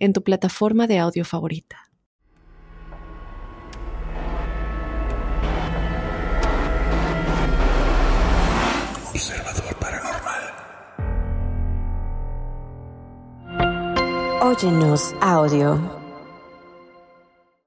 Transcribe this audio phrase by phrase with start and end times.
[0.00, 1.76] en tu plataforma de audio favorita.
[9.12, 10.42] Observador Paranormal.
[14.42, 16.00] Óyenos audio.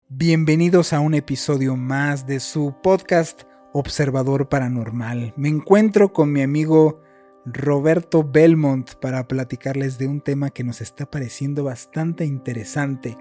[0.09, 5.33] Bienvenidos a un episodio más de su podcast Observador Paranormal.
[5.37, 6.99] Me encuentro con mi amigo
[7.45, 13.17] Roberto Belmont para platicarles de un tema que nos está pareciendo bastante interesante.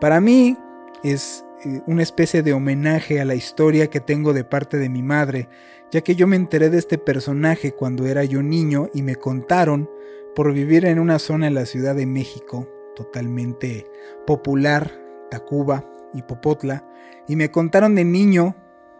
[0.00, 0.56] Para mí
[1.02, 5.02] es eh, una especie de homenaje a la historia que tengo de parte de mi
[5.02, 5.48] madre,
[5.90, 9.90] ya que yo me enteré de este personaje cuando era yo niño y me contaron
[10.36, 13.86] por vivir en una zona en la Ciudad de México totalmente
[14.24, 15.00] popular,
[15.30, 16.88] Tacuba y Popotla,
[17.26, 18.54] y me contaron de niño,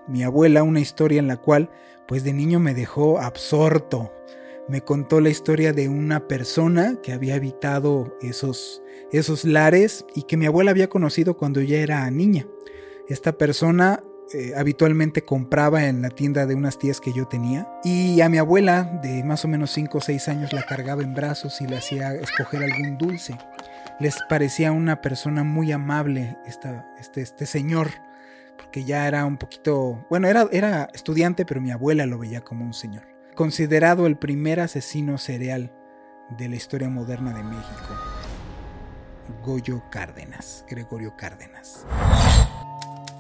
[0.09, 1.71] mi abuela, una historia en la cual
[2.07, 4.13] pues de niño me dejó absorto
[4.69, 10.37] me contó la historia de una persona que había habitado esos, esos lares y que
[10.37, 12.47] mi abuela había conocido cuando ya era niña.
[13.09, 18.23] Esta persona eh, habitualmente compraba en la tienda de unas tías que yo tenía y
[18.23, 21.61] a mi abuela de más o menos 5 o 6 años la cargaba en brazos
[21.61, 23.37] y le hacía escoger algún dulce.
[24.01, 27.91] Les parecía una persona muy amable esta, este, este señor
[28.57, 32.65] porque ya era un poquito, bueno, era, era estudiante pero mi abuela lo veía como
[32.65, 35.73] un señor considerado el primer asesino serial
[36.31, 37.95] de la historia moderna de México,
[39.43, 41.87] Goyo Cárdenas, Gregorio Cárdenas.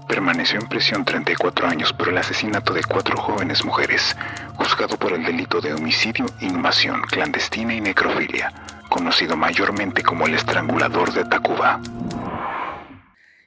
[0.08, 4.16] Permaneció en prisión 34 años por el asesinato de cuatro jóvenes mujeres,
[4.56, 8.52] juzgado por el delito de homicidio, inhumación clandestina y necrofilia,
[8.88, 11.80] conocido mayormente como el estrangulador de Tacuba.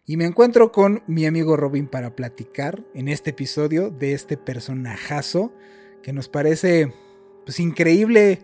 [0.06, 5.54] Y me encuentro con mi amigo Robin para platicar en este episodio de este personajazo
[6.08, 6.94] que nos parece
[7.44, 8.40] pues increíble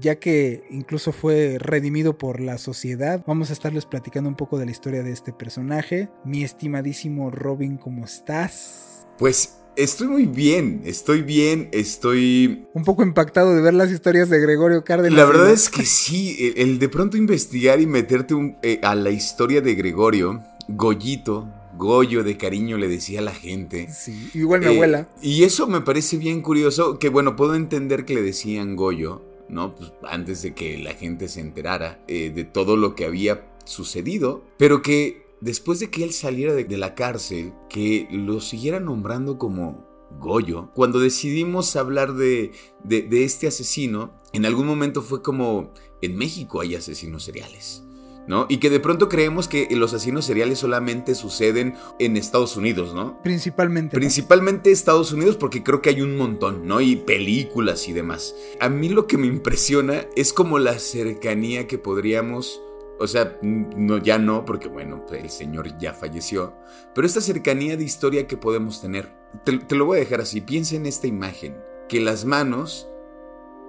[0.00, 3.22] ya que incluso fue redimido por la sociedad.
[3.28, 6.08] Vamos a estarles platicando un poco de la historia de este personaje.
[6.24, 9.06] Mi estimadísimo Robin, ¿cómo estás?
[9.18, 12.66] Pues estoy muy bien, estoy bien, estoy...
[12.74, 15.16] Un poco impactado de ver las historias de Gregorio Cárdenas.
[15.16, 19.60] La verdad es que sí, el, de pronto investigar y meterte eh, a la historia
[19.60, 23.88] de Gregorio, Goyito, Goyo de cariño le decía a la gente.
[23.92, 25.08] Sí, igual mi abuela.
[25.16, 29.22] Eh, y eso me parece bien curioso, que bueno, puedo entender que le decían Goyo,
[29.48, 29.74] ¿no?
[29.74, 34.42] Pues antes de que la gente se enterara eh, de todo lo que había sucedido,
[34.56, 39.86] pero que después de que él saliera de, la cárcel, que lo siguiera nombrando como
[40.20, 40.70] Goyo.
[40.72, 42.52] Cuando decidimos hablar de,
[42.84, 47.85] de este asesino, en algún momento fue como, en México hay asesinos seriales.
[48.26, 48.46] ¿No?
[48.48, 53.20] Y que de pronto creemos que los asesinos seriales solamente suceden en Estados Unidos, ¿no?
[53.22, 53.96] Principalmente.
[53.96, 56.80] Principalmente Estados Unidos porque creo que hay un montón, ¿no?
[56.80, 58.34] Y películas y demás.
[58.60, 62.62] A mí lo que me impresiona es como la cercanía que podríamos...
[62.98, 66.54] O sea, no, ya no, porque bueno, el señor ya falleció.
[66.94, 69.12] Pero esta cercanía de historia que podemos tener.
[69.44, 70.40] Te, te lo voy a dejar así.
[70.40, 71.58] Piensa en esta imagen.
[71.90, 72.88] Que las manos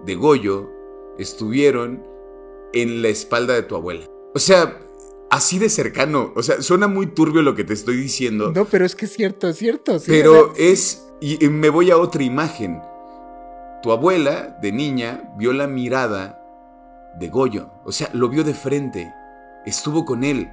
[0.05, 0.71] de Goyo
[1.17, 2.03] estuvieron
[2.73, 4.07] en la espalda de tu abuela.
[4.37, 4.77] O sea,
[5.31, 6.31] así de cercano.
[6.35, 8.51] O sea, suena muy turbio lo que te estoy diciendo.
[8.53, 9.97] No, pero es que es cierto, es cierto.
[10.05, 11.07] pero es.
[11.19, 12.79] Y me voy a otra imagen.
[13.81, 16.39] Tu abuela, de niña, vio la mirada
[17.19, 17.71] de Goyo.
[17.83, 19.11] O sea, lo vio de frente.
[19.65, 20.51] Estuvo con él.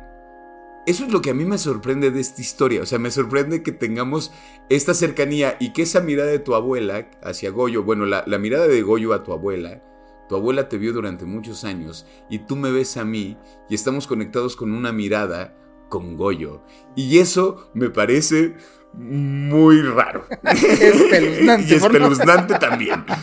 [0.87, 2.81] Eso es lo que a mí me sorprende de esta historia.
[2.81, 4.33] O sea, me sorprende que tengamos
[4.71, 8.67] esta cercanía y que esa mirada de tu abuela hacia Goyo, bueno, la, la mirada
[8.67, 9.83] de Goyo a tu abuela,
[10.29, 13.37] tu abuela te vio durante muchos años y tú me ves a mí
[13.69, 15.57] y estamos conectados con una mirada
[15.89, 16.63] con Goyo.
[16.97, 18.57] Y eso me parece
[18.95, 20.27] muy raro.
[20.43, 21.67] espeluznante.
[21.69, 23.05] y espeluznante también.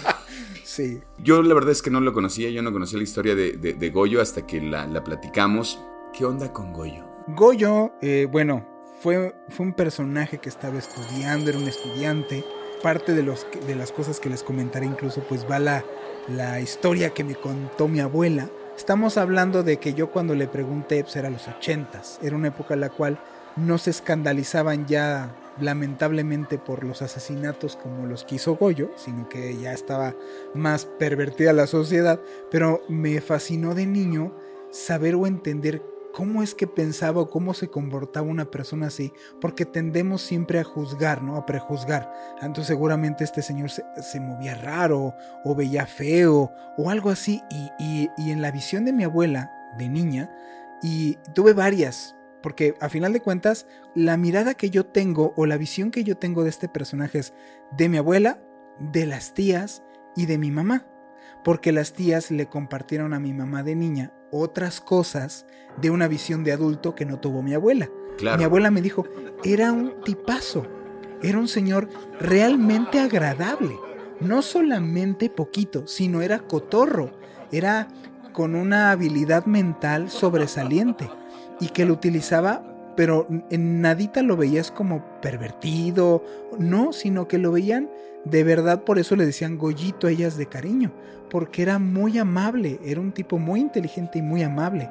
[0.64, 1.02] Sí.
[1.18, 4.22] Yo la verdad es que no lo conocía, yo no conocía la historia de, Goyo
[4.22, 5.84] hasta que la, platicamos.
[6.18, 7.06] ¿Qué onda con Goyo?
[7.28, 8.66] Goyo, eh, bueno,
[9.02, 12.46] fue, fue un personaje que estaba estudiando, era un estudiante.
[12.82, 15.84] Parte de, los, de las cosas que les comentaré incluso pues va la,
[16.28, 18.50] la historia que me contó mi abuela.
[18.78, 22.74] Estamos hablando de que yo cuando le pregunté, pues era los ochentas, era una época
[22.74, 23.20] en la cual
[23.56, 29.58] no se escandalizaban ya lamentablemente por los asesinatos como los que hizo Goyo, sino que
[29.58, 30.16] ya estaba
[30.54, 32.20] más pervertida la sociedad,
[32.50, 34.34] pero me fascinó de niño
[34.72, 35.84] saber o entender
[36.14, 40.64] cómo es que pensaba o cómo se comportaba una persona así, porque tendemos siempre a
[40.64, 41.36] juzgar, ¿no?
[41.36, 42.12] A prejuzgar.
[42.42, 45.14] Entonces seguramente este señor se, movía raro
[45.44, 47.42] o veía feo o algo así.
[47.80, 50.32] Y, y, en la visión de mi abuela, de niña,
[50.82, 55.58] y tuve varias, porque a final de cuentas, la mirada que yo tengo o la
[55.58, 57.34] visión que yo tengo de este personaje es
[57.78, 58.42] de mi abuela,
[58.80, 59.84] de las tías
[60.16, 60.88] y de mi mamá.
[61.44, 65.46] Porque las tías le compartieron a mi mamá de niña otras cosas
[65.78, 67.90] de una visión de adulto que no tuvo mi abuela.
[68.38, 69.06] Mi abuela me dijo,
[69.44, 70.68] era un tipazo,
[71.24, 71.90] era un señor
[72.20, 73.76] realmente agradable,
[74.20, 77.12] no solamente poquito, sino era cotorro,
[77.52, 77.88] era
[78.34, 81.10] con una habilidad mental sobresaliente
[81.60, 82.71] y que lo utilizaba,
[83.02, 86.24] pero en nadita lo veías como pervertido,
[86.60, 87.90] no, sino que lo veían
[88.26, 90.94] de verdad, por eso le decían Goyito a ellas de cariño,
[91.32, 94.88] porque era muy amable, era un tipo muy inteligente y muy amable.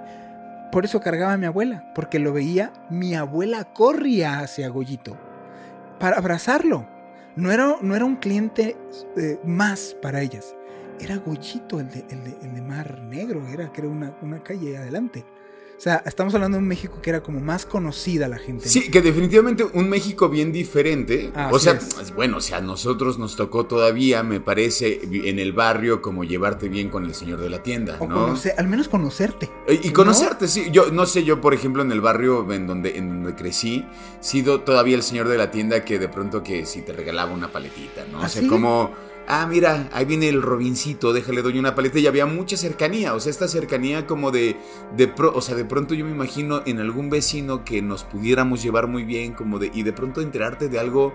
[0.72, 5.16] Por eso cargaba a mi abuela, porque lo veía, mi abuela corría hacia Goyito
[6.00, 6.88] para abrazarlo.
[7.36, 8.76] No era, no era un cliente
[9.16, 10.56] eh, más para ellas,
[10.98, 15.24] era Goyito el de, el de, Mar Negro, era creo una, una calle adelante.
[15.80, 18.68] O sea, estamos hablando de un México que era como más conocida la gente.
[18.68, 21.32] Sí, que definitivamente un México bien diferente.
[21.50, 21.78] o sea,
[22.14, 26.68] bueno, o sea, a nosotros nos tocó todavía, me parece, en el barrio como llevarte
[26.68, 28.34] bien con el señor de la tienda, ¿no?
[28.58, 29.48] al menos conocerte.
[29.70, 30.66] Y, conocerte, sí.
[30.70, 33.86] Yo no sé, yo por ejemplo en el barrio en donde, en donde crecí,
[34.20, 37.50] sido todavía el señor de la tienda que de pronto que si te regalaba una
[37.50, 38.20] paletita, ¿no?
[38.20, 38.90] O sea, ¿Ah, como
[39.30, 41.98] ah, mira, ahí viene el Robincito, déjale, doy una paleta.
[41.98, 44.56] Y había mucha cercanía, o sea, esta cercanía como de,
[44.96, 48.88] de o sea, de pronto yo me imagino en algún vecino que nos pudiéramos llevar
[48.88, 51.14] muy bien, como de, y de pronto enterarte de algo,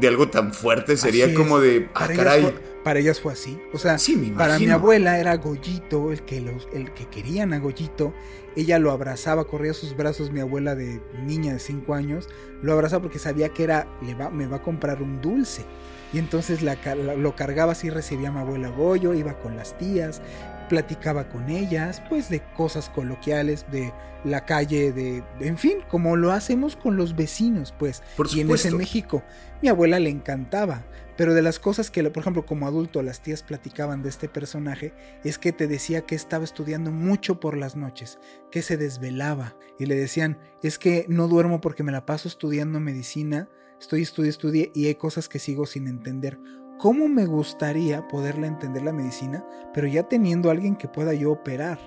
[0.00, 2.54] de algo tan fuerte, sería como de, ah, caray.
[2.82, 3.60] para ellas fue así.
[3.72, 3.98] O sea,
[4.36, 8.14] para mi abuela era Goyito, el que, los, el que querían a Goyito.
[8.58, 12.28] Ella lo abrazaba, corría sus brazos, mi abuela de niña de 5 años,
[12.60, 15.64] lo abrazaba porque sabía que era, le va, me va a comprar un dulce.
[16.12, 20.20] Y entonces lo cargaba así, recibía a mi abuela Goyo, iba con las tías,
[20.68, 23.92] platicaba con ellas, pues de cosas coloquiales, de
[24.24, 28.02] la calle, de, en fin, como lo hacemos con los vecinos, pues.
[28.16, 29.22] Por y en ese México,
[29.62, 30.82] mi abuela le encantaba.
[31.18, 34.94] Pero de las cosas que, por ejemplo, como adulto las tías platicaban de este personaje,
[35.22, 38.18] es que te decía que estaba estudiando mucho por las noches,
[38.50, 39.54] que se desvelaba.
[39.78, 43.50] Y le decían, es que no duermo porque me la paso estudiando medicina
[43.80, 46.38] estoy estudiando, estudie y hay cosas que sigo sin entender.
[46.78, 49.44] ¿Cómo me gustaría poderla entender la medicina,
[49.74, 51.78] pero ya teniendo alguien que pueda yo operar,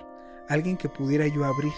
[0.48, 1.72] alguien que pudiera yo abrir?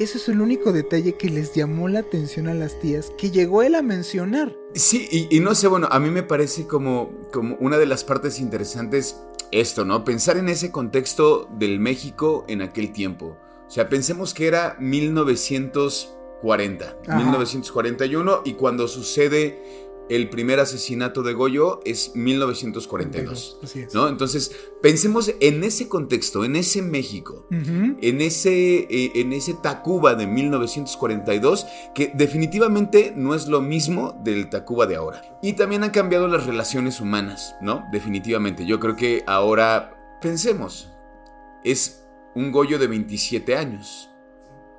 [0.00, 3.62] Ese es el único detalle que les llamó la atención a las tías, que llegó
[3.62, 4.56] él a mencionar.
[4.74, 8.40] Sí, y, no sé, bueno, a mí me parece como, como una de las partes
[8.40, 9.20] interesantes
[9.52, 10.02] esto, ¿no?
[10.02, 13.36] Pensar en ese contexto del México en aquel tiempo.
[13.66, 21.32] O sea, pensemos que era 1900 40, 1941, y cuando sucede el primer asesinato de
[21.32, 23.58] Goyo es 1942.
[23.94, 24.08] ¿no?
[24.08, 24.50] Entonces,
[24.82, 31.64] pensemos en ese contexto, en ese México, en, ese, eh, en ese Tacuba de 1942,
[31.94, 35.38] que definitivamente no es lo mismo del Tacuba de ahora.
[35.42, 37.84] Y también han cambiado las relaciones humanas, ¿no?
[37.92, 38.66] Definitivamente.
[38.66, 40.90] Yo creo que ahora, pensemos,
[41.62, 42.04] es
[42.34, 44.09] un Goyo de 27 años.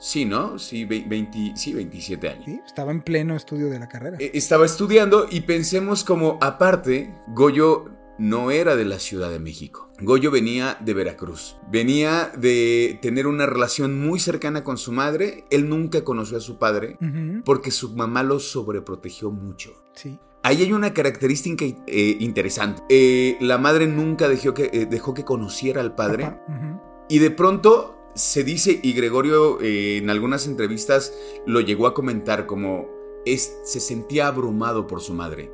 [0.02, 0.58] Sí, ¿no?
[0.58, 2.46] Sí, 20, sí, 27 años.
[2.46, 4.18] Sí, estaba en pleno estudio de la carrera.
[4.20, 7.86] E, estaba estudiando y pensemos como, aparte, Goyo
[8.18, 9.90] no era de la Ciudad de México.
[10.02, 11.58] Goyo venía de Veracruz.
[11.70, 15.46] Venía de tener una relación muy cercana con su madre.
[15.52, 16.98] Él nunca conoció a su padre
[17.46, 19.84] porque su mamá lo sobreprotegió mucho.
[19.94, 20.18] Sí.
[20.42, 22.82] Ahí hay una característica eh, interesante.
[22.90, 26.40] Eh, la madre nunca dejó que, eh, dejó que conociera al padre.
[27.08, 31.14] Y de pronto se dice, y Gregorio eh, en algunas entrevistas
[31.46, 32.88] lo llegó a comentar como
[33.26, 35.52] es, se sentía abrumado por su madre.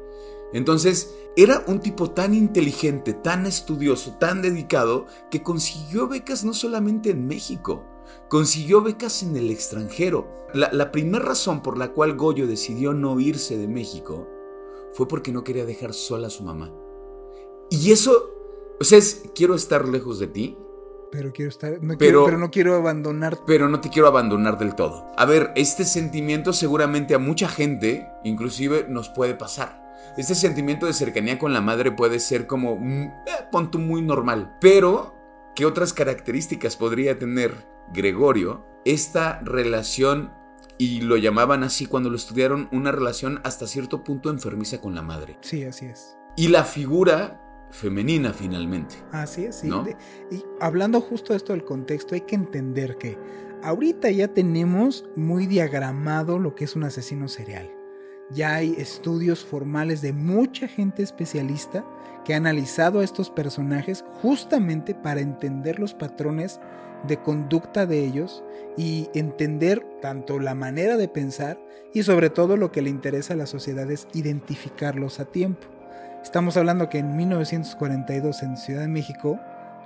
[0.54, 7.12] Entonces, era un tipo tan inteligente, tan estudioso, tan dedicado, que consiguió becas no solamente
[7.12, 7.84] en México,
[8.30, 10.28] consiguió becas en el extranjero.
[10.54, 14.28] La, la primera razón por la cual Goyo decidió no irse de México
[14.94, 16.74] fue porque no quería dejar sola a su mamá.
[17.70, 18.32] Y eso,
[18.80, 20.58] o sea, es, quiero estar lejos de ti,
[21.12, 23.38] pero quiero estar, no pero, quiero, no quiero abandonar.
[23.46, 25.12] Pero no te quiero abandonar del todo.
[25.18, 29.86] A ver, este sentimiento seguramente a mucha gente, inclusive, nos puede pasar.
[30.18, 34.58] Este sentimiento de cercanía con la madre puede ser como, mm, eh, muy normal.
[34.60, 35.16] Pero,
[35.56, 37.54] ¿qué otras características podría tener
[37.94, 38.66] Gregorio?
[38.86, 40.34] Esta relación,
[40.78, 45.02] y lo llamaban así cuando lo estudiaron, una relación hasta cierto punto enfermiza con la
[45.02, 45.38] madre.
[45.42, 46.18] Sí, así es.
[46.36, 48.96] Y la figura femenina finalmente.
[49.12, 49.70] Así es, sí.
[50.32, 53.18] y hablando justo de esto del contexto, hay que entender que
[53.64, 57.70] ahorita ya tenemos muy diagramado lo que es un asesino serial.
[58.32, 61.86] Ya hay estudios formales de mucha gente especialista
[62.26, 66.60] que ha analizado a estos personajes justamente para entender los patrones
[67.08, 68.44] de conducta de ellos
[68.76, 71.58] y entender tanto la manera de pensar
[71.94, 75.77] y sobre todo lo que le interesa a la sociedad es identificarlos a tiempo.
[76.28, 79.40] Estamos hablando que en 1942 en Ciudad de México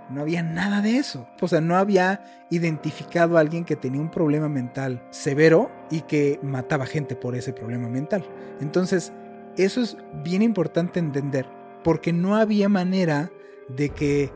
[0.09, 1.27] no había nada de eso.
[1.39, 6.39] O sea, no había identificado a alguien que tenía un problema mental severo y que
[6.41, 8.25] mataba gente por ese problema mental.
[8.59, 9.13] Entonces,
[9.55, 11.45] eso es bien importante entender,
[11.83, 13.29] porque no había manera
[13.69, 14.33] de que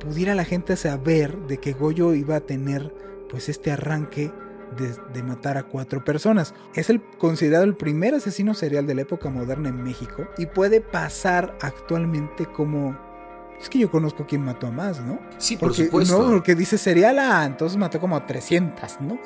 [0.00, 2.92] pudiera la gente saber de que Goyo iba a tener
[3.30, 4.32] pues este arranque
[4.74, 6.54] de, matar a cuatro personas.
[6.74, 10.80] Es el considerado el primer asesino serial de la época moderna en México y puede
[10.80, 12.96] pasar actualmente como
[13.60, 15.18] es que yo conozco a quien mató a más, ¿no?
[15.38, 16.18] Sí, por supuesto.
[16.18, 19.20] No, porque dice serial, ah, entonces mató como a 300, ¿no?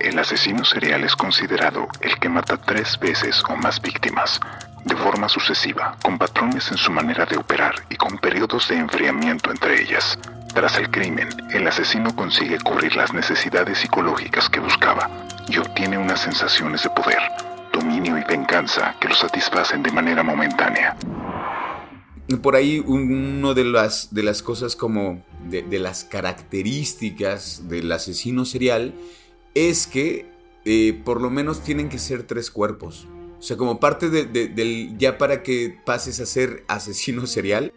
[0.00, 4.40] El asesino serial es considerado el que mata tres veces o más víctimas,
[4.84, 9.52] de forma sucesiva, con patrones en su manera de operar y con periodos de enfriamiento
[9.52, 10.18] entre ellas.
[10.54, 15.08] Tras el crimen, el asesino consigue cubrir las necesidades psicológicas que buscaba
[15.48, 17.20] y obtiene unas sensaciones de poder,
[17.72, 20.96] dominio y venganza que lo satisfacen de manera momentánea
[22.40, 28.94] por ahí uno de las, de las cosas como de, las características del asesino serial
[29.54, 30.26] es que
[30.64, 33.06] eh, por lo menos tienen que ser tres cuerpos.
[33.42, 37.72] O sea, como parte del, ya para que pases a ser asesino serial,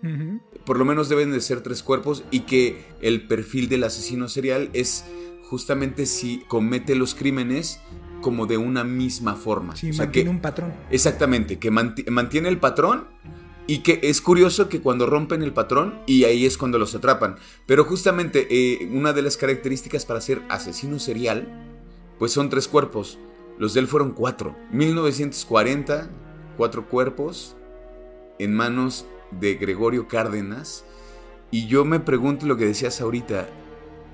[0.63, 4.69] por lo menos deben de ser tres cuerpos y que el perfil del asesino serial
[4.73, 5.05] es
[5.49, 7.79] justamente si comete los crímenes
[8.21, 9.75] como de una misma forma.
[9.75, 10.71] Sí, mantiene un patrón.
[10.91, 13.07] Exactamente, que mantiene el patrón
[13.65, 17.37] y que es curioso que cuando rompen el patrón y ahí es cuando los atrapan.
[17.65, 21.47] Pero justamente eh, una de las características para ser asesino serial,
[22.19, 23.17] pues son tres cuerpos.
[23.57, 24.55] Los de él fueron cuatro.
[24.71, 26.09] 1940,
[26.57, 27.55] cuatro cuerpos
[28.39, 30.85] en manos de Gregorio Cárdenas.
[31.51, 33.47] Y yo me pregunto lo que decías ahorita.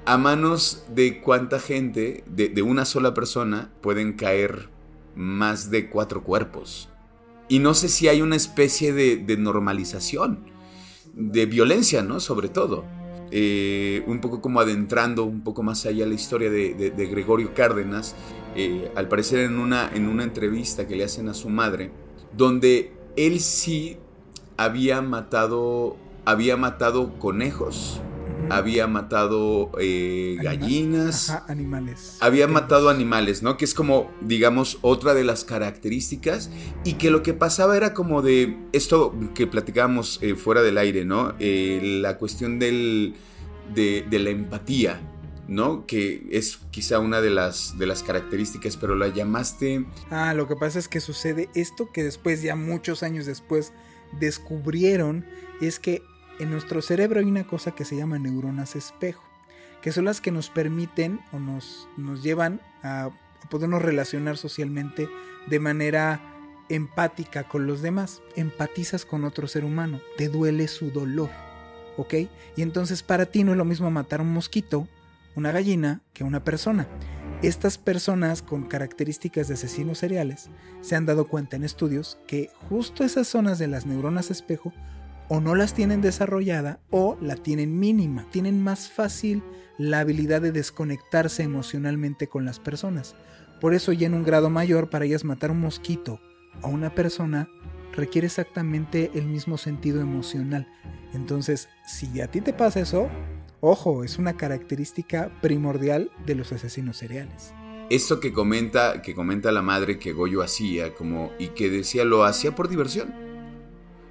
[0.05, 4.69] A manos de cuánta gente, de, de una sola persona, pueden caer
[5.15, 6.89] más de cuatro cuerpos.
[7.51, 10.45] Y no sé si hay una especie de, normalización,
[11.13, 12.21] de violencia, ¿no?
[12.21, 12.86] Sobre todo.
[13.33, 18.15] Eh, un poco como adentrando un poco más allá la historia de, Gregorio Cárdenas,
[18.55, 21.91] eh, al parecer en una, en una entrevista que le hacen a su madre,
[22.35, 23.97] donde él sí
[24.57, 25.95] había matado,
[26.25, 28.01] había matado conejos,
[28.58, 31.29] había matado eh, gallinas.
[31.48, 32.17] animales.
[32.20, 33.58] Había matado animales, ¿no?
[33.58, 36.50] Que es como, digamos, otra de las características.
[36.84, 41.05] Y que lo que pasaba era como de esto que platicábamos eh, fuera del aire,
[41.05, 41.34] ¿no?
[41.39, 43.15] Eh, la cuestión del,
[43.74, 45.01] de, la empatía.
[45.48, 45.86] ¿no?
[45.86, 49.86] Que es quizá una de las, de las características, pero la llamaste...
[50.10, 53.74] Ah, lo que pasa es que sucede esto que después, ya muchos años después,
[54.17, 55.25] descubrieron,
[55.60, 56.03] es que
[56.41, 59.24] en nuestro cerebro hay una cosa que se llama neuronas espejo,
[59.81, 63.12] que son las que nos permiten o nos, nos llevan a,
[63.50, 65.10] podernos relacionar socialmente
[65.48, 66.21] de manera
[66.69, 68.21] empática con los demás.
[68.36, 71.29] Empatizas con otro ser humano, te duele su dolor,
[71.98, 72.13] ¿ok?
[72.55, 74.88] Y entonces para ti no es lo mismo matar un mosquito,
[75.36, 76.88] una gallina, que una persona.
[77.41, 80.50] Estas personas con características de asesinos seriales
[80.81, 84.71] se han dado cuenta en estudios que justo esas zonas de las neuronas espejo
[85.33, 88.27] o no las tienen desarrollada o la tienen mínima.
[88.31, 89.41] Tienen más fácil
[89.77, 93.15] la habilidad de desconectarse emocionalmente con las personas.
[93.61, 96.19] Por eso ya en un grado mayor para ellas matar un mosquito
[96.61, 97.47] o una persona
[97.93, 100.67] requiere exactamente el mismo sentido emocional.
[101.13, 103.07] Entonces, si a ti te pasa eso,
[103.61, 107.53] ojo, es una característica primordial de los asesinos seriales.
[107.89, 112.25] Esto que comenta, que comenta la madre que Goyo hacía, como, y que decía lo
[112.25, 113.30] hacía por diversión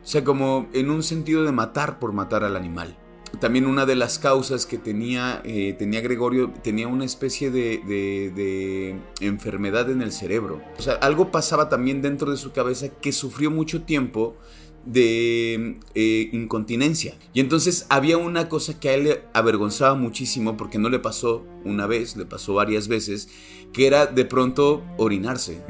[0.03, 2.97] o sea, como en un sentido de matar por matar al animal.
[3.39, 9.89] También una de las causas que tenía, eh, tenía Gregorio, tenía una especie de, enfermedad
[9.91, 10.61] en el cerebro.
[10.79, 14.37] O sea, algo pasaba también dentro de su cabeza que sufrió mucho tiempo
[14.85, 17.15] de eh, incontinencia.
[17.33, 21.47] Y entonces había una cosa que a él le avergonzaba muchísimo porque no le pasó
[21.65, 23.29] una vez, le pasó varias veces,
[23.73, 25.63] que era de pronto orinarse.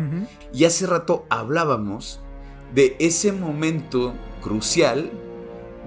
[0.55, 2.21] Y hace rato hablábamos
[2.75, 5.11] de ese momento crucial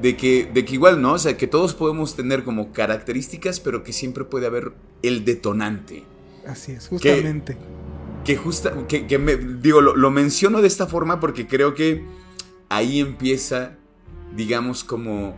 [0.02, 1.14] de que, de que igual, ¿no?
[1.14, 6.04] O sea, que todos podemos tener como características, pero que siempre puede haber el detonante.
[6.48, 7.58] Así es, justamente.
[8.26, 12.06] Que, justa, que, me, digo, lo, menciono de esta forma porque creo que
[12.70, 13.76] ahí empieza,
[14.36, 15.36] digamos, como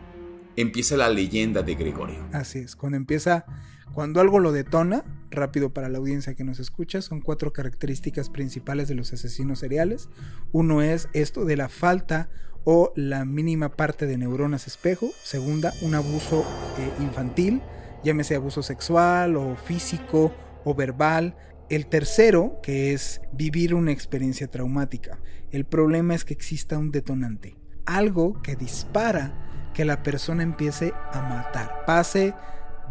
[0.56, 2.20] empieza la leyenda de Gregorio.
[2.32, 3.46] Así es, cuando empieza,
[3.94, 8.88] cuando algo lo detona, rápido para la audiencia que nos escucha, son cuatro características principales
[8.88, 10.10] de los asesinos seriales.
[10.52, 12.30] Uno es esto de la falta
[12.64, 15.12] o la mínima parte de neuronas espejo.
[15.24, 16.46] Segunda, un abuso
[16.78, 17.62] eh, infantil,
[18.04, 21.36] llámese abuso sexual o físico o verbal.
[21.70, 25.20] El tercero, que es vivir una experiencia traumática.
[25.52, 27.56] El problema es que exista un detonante,
[27.86, 32.34] algo que dispara que la persona empiece a matar, pase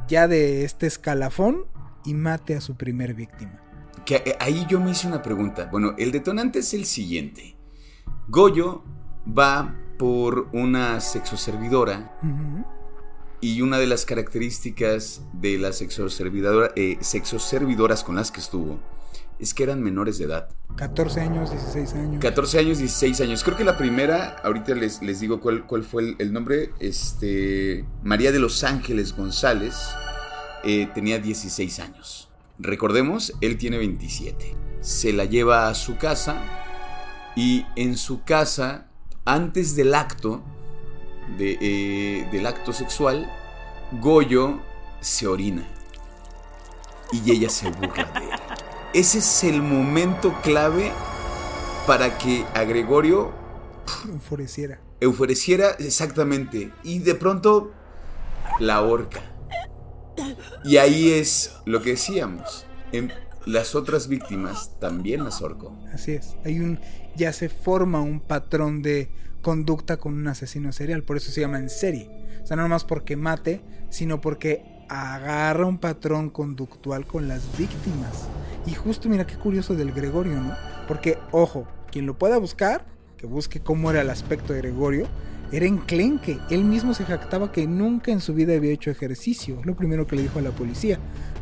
[0.06, 1.66] ya de este escalafón
[2.04, 3.60] y mate a su primer víctima.
[4.04, 5.68] Que eh, ahí yo me hice una pregunta.
[5.70, 7.56] Bueno, el detonante es el siguiente.
[8.28, 8.82] Goyo
[9.26, 12.18] va por una sexoservidora
[13.40, 18.80] y una de las características de las sexoservidora, eh, sexoservidoras con las que estuvo
[19.38, 20.48] es que eran menores de edad.
[20.76, 22.20] 14 años, 16 años.
[22.22, 23.44] 14 años, 16 años.
[23.44, 27.84] Creo que la primera, ahorita les, les digo cuál, cuál fue el, el, nombre, este,
[28.02, 29.94] María de los Ángeles González,
[30.64, 32.30] eh, tenía 16 años.
[32.58, 34.56] Recordemos, él tiene 27.
[34.80, 36.42] Se la lleva a su casa
[37.36, 38.88] y en su casa,
[39.24, 40.42] antes del acto,
[41.38, 43.30] de, eh, del acto sexual,
[44.00, 44.60] Goyo
[45.00, 45.66] se orina
[47.12, 48.40] y ella se burla de él.
[48.92, 50.92] Ese es el momento clave
[51.86, 53.32] para que a Gregorio
[54.08, 54.80] enfureciera.
[55.00, 57.72] Enfureciera exactamente y de pronto
[58.60, 59.33] la horca.
[60.64, 62.66] Y ahí es lo que decíamos.
[62.92, 63.12] En
[63.46, 65.76] las otras víctimas también las ahorcó.
[65.92, 66.36] Así es.
[66.44, 66.78] Hay un
[67.16, 69.08] ya se forma un patrón de
[69.42, 72.10] conducta con un asesino serial, por eso se llama en serie.
[72.42, 78.28] O sea, no nomás porque mate, sino porque agarra un patrón conductual con las víctimas.
[78.66, 80.54] Y justo mira qué curioso del Gregorio, ¿no?
[80.88, 82.86] Porque, ojo, quien lo pueda buscar,
[83.24, 85.08] que busque cómo era el aspecto de Gregorio,
[85.50, 86.38] era enclenque.
[86.50, 89.62] Él mismo se jactaba que nunca en su vida había hecho ejercicio.
[89.64, 90.98] lo primero que le dijo a la policía.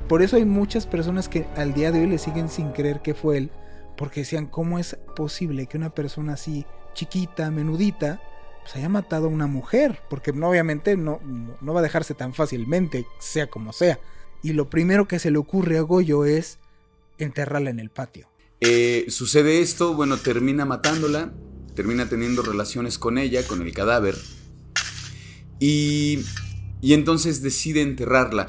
[0.08, 3.14] Por eso hay muchas personas que al día de hoy le siguen sin creer que
[3.14, 3.50] fue él.
[3.96, 8.22] Porque decían, ¿cómo es posible que una persona así chiquita, menudita,
[8.60, 9.98] pues haya matado a una mujer?
[10.08, 11.18] Porque no, obviamente no,
[11.60, 13.98] no va a dejarse tan fácilmente, sea como sea.
[14.40, 16.60] Y lo primero que se le ocurre a Goyo es
[17.18, 18.28] enterrarla en el patio.
[18.64, 21.32] Eh, sucede esto, bueno, termina matándola,
[21.74, 24.16] termina teniendo relaciones con ella, con el cadáver,
[25.58, 26.20] y,
[26.80, 28.48] y entonces decide enterrarla.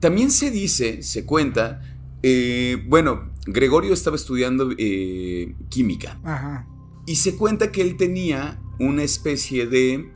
[0.00, 1.82] También se dice, se cuenta,
[2.22, 6.20] eh, bueno, Gregorio estaba estudiando eh, química.
[6.24, 6.66] Ajá.
[7.06, 10.10] Y se cuenta que él tenía una especie de,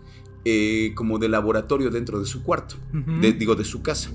[0.44, 3.20] eh, como de laboratorio dentro de su cuarto, uh -huh.
[3.20, 4.10] de, digo, de su casa.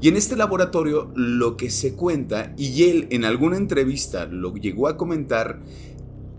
[0.00, 4.88] Y en este laboratorio lo que se cuenta, y él en alguna entrevista lo llegó
[4.88, 5.62] a comentar,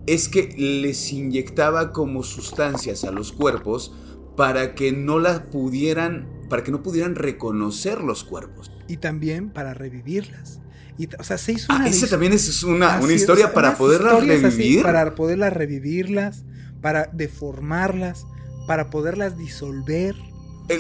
[0.06, 3.94] es que les inyectaba como sustancias a los cuerpos
[4.36, 8.72] para que no la pudieran, para que no pudieran reconocer los cuerpos.
[8.88, 10.60] Y también para revivirlas.
[10.98, 13.78] Y, o sea, se hizo una ah, esa también es una, una historia es, para
[13.78, 14.46] poderlas revivir.
[14.46, 16.44] Así, para poderlas revivirlas,
[16.82, 18.26] para deformarlas,
[18.68, 20.16] para poderlas disolver.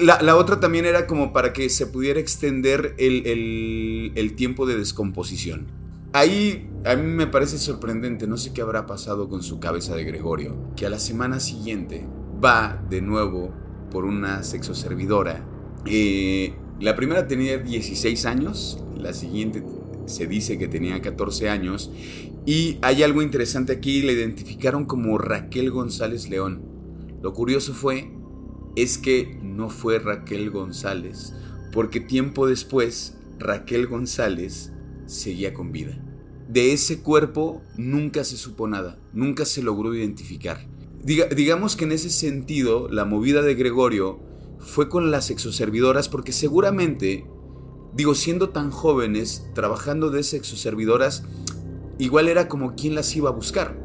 [0.02, 4.66] La, la, otra también era como para que se pudiera extender el, el, el, tiempo
[4.66, 5.68] de descomposición.
[6.14, 10.04] Ahí a mí me parece sorprendente, no sé qué habrá pasado con su cabeza de
[10.04, 12.06] Gregorio, que a la semana siguiente
[12.44, 13.54] va de nuevo
[13.90, 15.46] por una sexoservidora.
[15.86, 19.64] Eh, la primera tenía 16 años, la siguiente
[20.06, 21.92] se dice que tenía 14 años.
[22.46, 26.62] Y hay algo interesante aquí, la identificaron como Raquel González León.
[27.22, 28.12] Lo curioso fue,
[28.76, 31.34] es que no fue Raquel González,
[31.72, 34.74] porque tiempo después Raquel González
[35.06, 36.03] seguía con vida.
[36.54, 40.66] De ese cuerpo nunca se supo nada, nunca se logró identificar.
[41.04, 44.20] Diga, digamos que en ese sentido, la movida de Gregorio
[44.60, 47.26] fue con las exoservidoras porque seguramente
[47.96, 51.24] Digo, siendo tan jóvenes, trabajando de sexoservidoras,
[52.00, 53.78] igual era como quién las iba a buscar.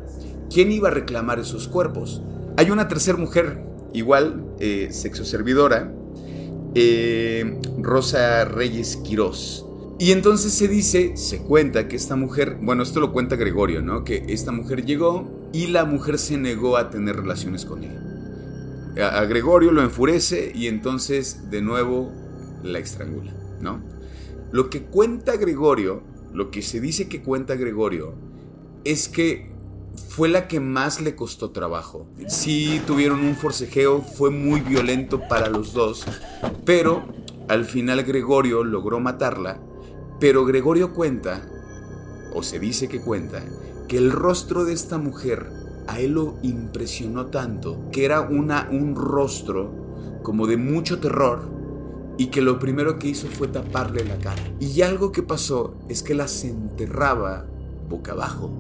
[0.51, 2.23] ¿Quién iba a reclamar esos cuerpos?
[2.57, 5.93] Hay una tercera mujer, igual, eh, sexoservidora,
[6.75, 9.67] eh, Rosa Reyes Quirós.
[10.01, 14.05] Y entonces se dice, se cuenta que esta mujer, bueno, esto lo cuenta Gregorio, ¿no?
[14.05, 17.99] Que esta mujer llegó y la mujer se negó a tener relaciones con él.
[19.03, 22.13] A, Gregorio lo enfurece y entonces de nuevo
[22.63, 23.83] la estrangula, ¿no?
[24.53, 28.15] Lo que cuenta Gregorio, lo que se dice que cuenta Gregorio,
[28.85, 29.51] es que
[30.09, 32.07] fue la que más le costó trabajo.
[32.29, 36.05] Sí tuvieron un forcejeo, fue muy violento para los dos,
[36.65, 37.05] pero
[37.49, 39.61] al final Gregorio logró matarla,
[40.21, 41.43] pero Gregorio cuenta,
[42.35, 43.43] o se dice que cuenta,
[43.87, 45.47] que el rostro de esta mujer
[45.87, 51.59] a él lo impresionó tanto, que era una, un rostro como de mucho terror,
[52.19, 54.43] y que lo primero que hizo fue taparle la cara.
[54.59, 57.47] Y algo que pasó es que las enterraba
[57.89, 58.51] boca abajo.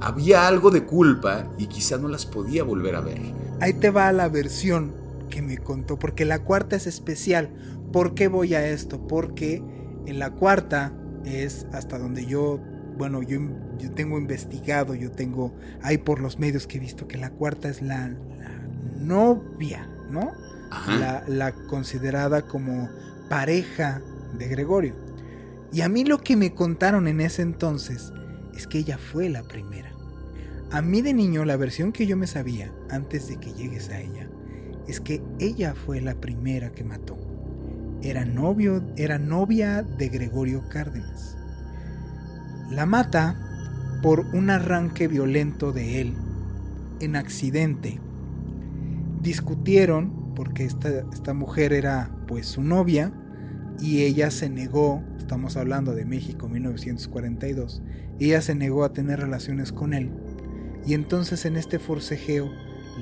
[0.00, 3.18] Había algo de culpa y quizá no las podía volver a ver.
[3.60, 4.92] Ahí te va la versión
[5.30, 7.48] que me contó, porque la cuarta es especial.
[7.90, 9.00] ¿Por qué voy a esto?
[9.08, 9.62] Porque
[10.06, 10.92] en la cuarta
[11.24, 12.60] es hasta donde yo,
[12.96, 13.40] bueno, yo,
[13.78, 17.68] yo tengo investigado, yo tengo ahí por los medios que he visto que la cuarta
[17.68, 18.10] es la,
[19.00, 20.32] novia, ¿no?
[20.98, 22.88] La, la considerada como
[23.28, 24.02] pareja
[24.38, 24.94] de Gregorio.
[25.72, 28.12] Y a mí lo que me contaron en ese entonces
[28.56, 29.92] es que ella fue la primera.
[30.70, 34.00] A mí de niño la versión que yo me sabía antes de que llegues a
[34.00, 34.28] ella
[34.88, 37.16] es que ella fue la primera que mató.
[38.06, 41.36] Era novio, era novia de Gregorio Cárdenas.
[42.70, 43.34] La mata
[44.00, 46.14] por un arranque violento de él
[47.00, 47.98] en accidente.
[49.20, 53.12] Discutieron porque esta, esta mujer era pues su novia
[53.80, 57.82] y ella se negó, estamos hablando de México 1942,
[58.20, 60.12] ella se negó a tener relaciones con él
[60.86, 62.52] y entonces en este forcejeo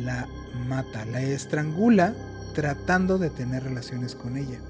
[0.02, 0.26] la
[0.66, 2.14] mata, la estrangula
[2.54, 4.60] tratando de tener relaciones con ella.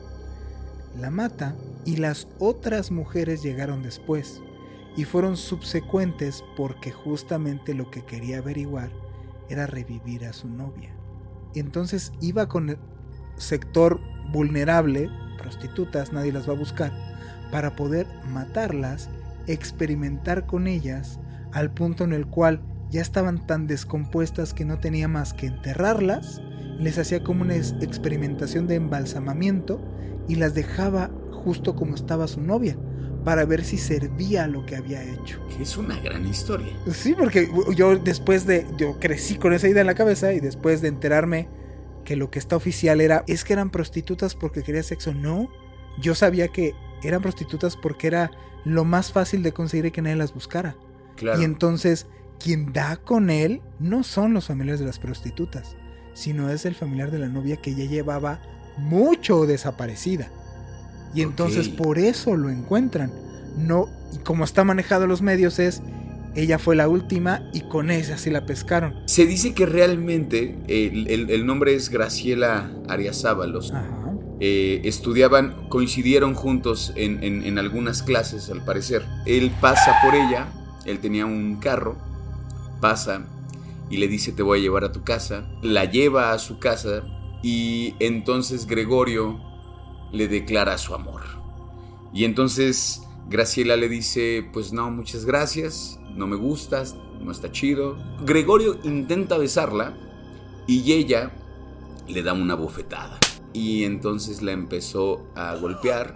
[0.98, 4.40] La mata y las otras mujeres llegaron después
[4.96, 8.90] y fueron subsecuentes porque justamente lo que quería averiguar
[9.48, 10.94] era revivir a su novia.
[11.54, 12.78] Entonces iba con el
[13.36, 14.00] sector
[14.32, 16.92] vulnerable, prostitutas, nadie las va a buscar,
[17.50, 19.08] para poder matarlas,
[19.46, 21.18] experimentar con ellas,
[21.52, 26.40] al punto en el cual ya estaban tan descompuestas que no tenía más que enterrarlas,
[26.78, 29.80] les hacía como una experimentación de embalsamamiento
[30.28, 32.76] y las dejaba justo como estaba su novia
[33.24, 35.40] para ver si servía lo que había hecho.
[35.58, 36.72] Es una gran historia.
[36.92, 40.82] Sí, porque yo después de, yo crecí con esa idea en la cabeza y después
[40.82, 41.48] de enterarme
[42.04, 45.48] que lo que está oficial era, es que eran prostitutas porque quería sexo, no,
[45.98, 48.30] yo sabía que eran prostitutas porque era
[48.64, 50.76] lo más fácil de conseguir que nadie las buscara.
[51.16, 51.40] Claro.
[51.40, 52.06] Y entonces
[52.38, 55.76] quien da con él no son los familiares de las prostitutas,
[56.14, 58.40] sino es el familiar de la novia que ya llevaba
[58.78, 60.30] mucho desaparecida.
[61.14, 63.12] Y entonces por eso lo encuentran.
[63.56, 65.82] No, y como está manejado los medios es
[66.34, 68.94] ella fue la última y con ella sí la pescaron.
[69.06, 73.72] Se dice que realmente el, nombre es Graciela Ariazábalos.
[74.40, 79.04] Eh, estudiaban, coincidieron juntos en, en algunas clases al parecer.
[79.26, 80.48] Él pasa por ella,
[80.84, 81.96] él tenía un carro
[82.84, 83.22] pasa
[83.90, 87.04] y le dice te voy a llevar a tu casa, la lleva a su casa
[87.42, 89.40] y entonces Gregorio
[90.12, 91.22] le declara su amor.
[92.12, 97.96] Y entonces Graciela le dice, pues no, muchas gracias, no me gustas, no está chido.
[98.24, 99.96] Gregorio intenta besarla
[100.66, 101.32] y ella
[102.06, 103.18] le da una bofetada.
[103.52, 106.14] Y entonces la empezó a golpear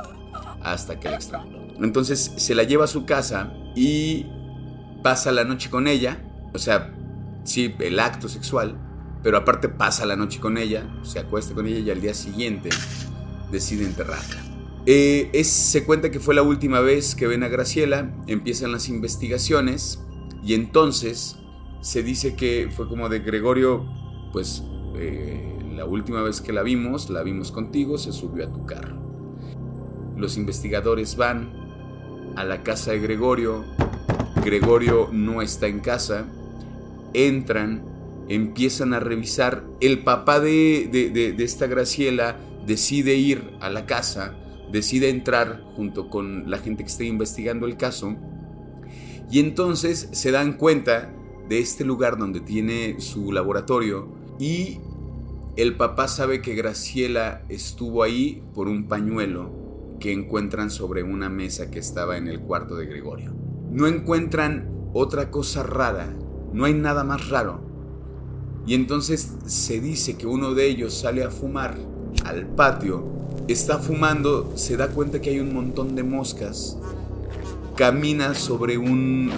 [0.63, 1.85] hasta que la estranguló.
[1.85, 4.27] Entonces se la lleva a su casa y
[5.03, 6.95] pasa la noche con ella o sea,
[7.49, 8.77] sí, el acto sexual,
[9.23, 12.69] pero aparte pasa la noche con ella, se acuesta con ella y al día siguiente
[13.51, 14.43] decide enterrarla.
[14.87, 20.01] Eh, se cuenta que fue la última vez que ven a Graciela, empiezan las investigaciones
[20.43, 21.37] y entonces
[21.81, 23.87] se dice que fue como de Gregorio,
[24.33, 24.63] pues
[24.97, 28.97] eh, la última vez que la vimos, la vimos contigo, se subió a tu carro.
[30.17, 31.53] Los investigadores van
[32.37, 33.65] a la casa de Gregorio,
[34.45, 36.27] Gregorio no está en casa,
[37.15, 37.85] entran,
[38.29, 44.37] empiezan a revisar, el papá de, de, esta Graciela decide ir a la casa,
[44.71, 48.17] decide entrar junto con la gente que está investigando el caso,
[49.31, 51.15] y entonces se dan cuenta
[51.49, 54.79] de este lugar donde tiene su laboratorio y
[55.57, 61.71] el papá sabe que Graciela estuvo ahí por un pañuelo que encuentran sobre una mesa
[61.71, 63.35] que estaba en el cuarto de Gregorio.
[63.71, 66.17] No encuentran otra cosa rara
[66.53, 67.61] no hay nada más raro.
[68.67, 71.77] Y entonces se dice que uno de ellos sale a fumar
[72.25, 73.05] al patio,
[73.49, 76.77] está fumando, se da cuenta que hay un montón de moscas,
[77.77, 79.33] camina sobre un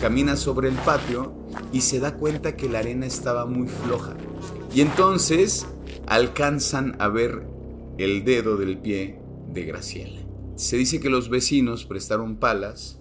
[0.00, 1.32] camina sobre el patio
[1.72, 4.14] y se da cuenta que la arena estaba muy floja.
[4.74, 5.66] Y entonces
[6.06, 7.46] alcanzan a ver
[7.98, 9.20] el dedo del pie
[9.52, 10.20] de Graciela.
[10.56, 12.98] Se dice que los vecinos prestaron palas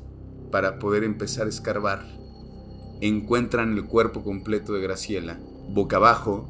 [0.51, 2.20] para poder empezar a escarbar
[3.01, 6.47] encuentran el cuerpo completo de Graciela, boca abajo,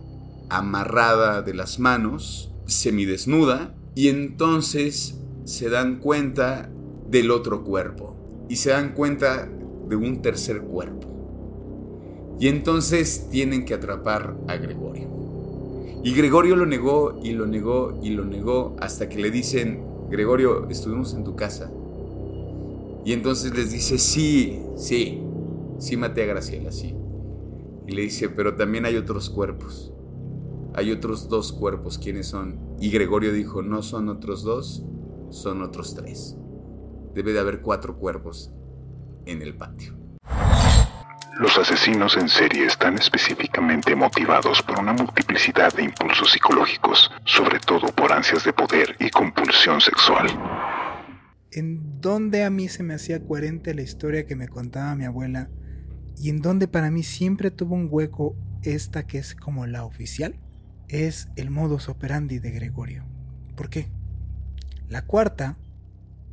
[0.49, 6.69] amarrada de las manos, semidesnuda, y entonces se dan cuenta
[7.09, 8.15] del otro cuerpo
[8.49, 9.49] y se dan cuenta
[9.87, 11.07] de un tercer cuerpo.
[12.39, 15.09] Y entonces tienen que atrapar a Gregorio.
[16.03, 20.67] Y Gregorio lo negó y lo negó y lo negó hasta que le dicen, Gregorio,
[20.69, 21.71] estuvimos en tu casa.
[23.05, 25.21] Y entonces les dice, sí, sí,
[25.82, 26.96] sí maté a Graciela, sí.
[27.88, 29.91] Y le dice, pero también hay otros cuerpos.
[30.74, 32.78] Hay otros dos cuerpos, ¿quiénes son?
[32.80, 34.86] Y Gregorio dijo, no son otros dos,
[35.30, 36.38] son otros tres.
[37.13, 38.54] Debe de haber cuatro cuerpos
[39.26, 39.98] en el patio.
[41.39, 47.88] Los asesinos en serie están específicamente motivados por una multiplicidad de impulsos psicológicos, sobre todo
[47.88, 50.28] por ansias de poder y compulsión sexual.
[51.52, 55.50] ¿En dónde a mí se me hacía coherente la historia que me contaba mi abuela?
[56.21, 60.36] ¿Y en dónde para mí siempre tuvo un hueco esta que es como la oficial?
[60.88, 63.05] Es el modus operandi de Gregorio.
[63.55, 63.89] ¿Por qué?
[64.88, 65.57] La cuarta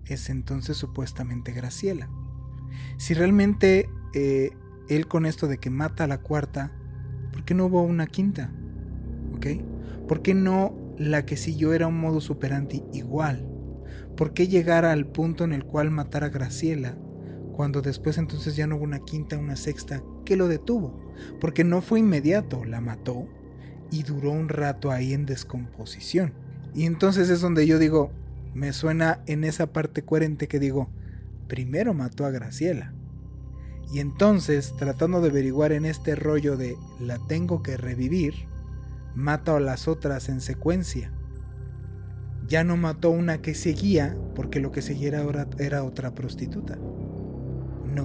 [0.04, 2.10] es entonces supuestamente Graciela.
[2.98, 4.50] Si realmente eh,
[4.90, 6.70] él con esto de que mata a la cuarta,
[7.32, 8.52] ¿por qué no hubo una quinta?
[9.36, 9.46] ¿Ok?
[10.06, 13.48] ¿Por qué no la que siguió era un modo superanti igual?
[14.18, 16.98] ¿Por qué llegar al punto en el cual matar a Graciela
[17.58, 20.96] cuando después entonces ya no hubo una quinta, una sexta que lo detuvo?
[21.40, 23.26] Porque no fue inmediato, la mató
[23.90, 26.34] y duró un rato ahí en descomposición.
[26.72, 28.12] Y entonces es donde yo digo,
[28.54, 30.88] me suena en esa parte coherente que digo,
[31.48, 32.92] primero mató a Graciela
[33.92, 38.34] y entonces, tratando de averiguar en este rollo de la tengo que revivir,
[39.16, 41.10] mata a las otras en secuencia.
[42.46, 46.78] Ya no mató una que seguía, porque lo que seguía ahora era otra prostituta,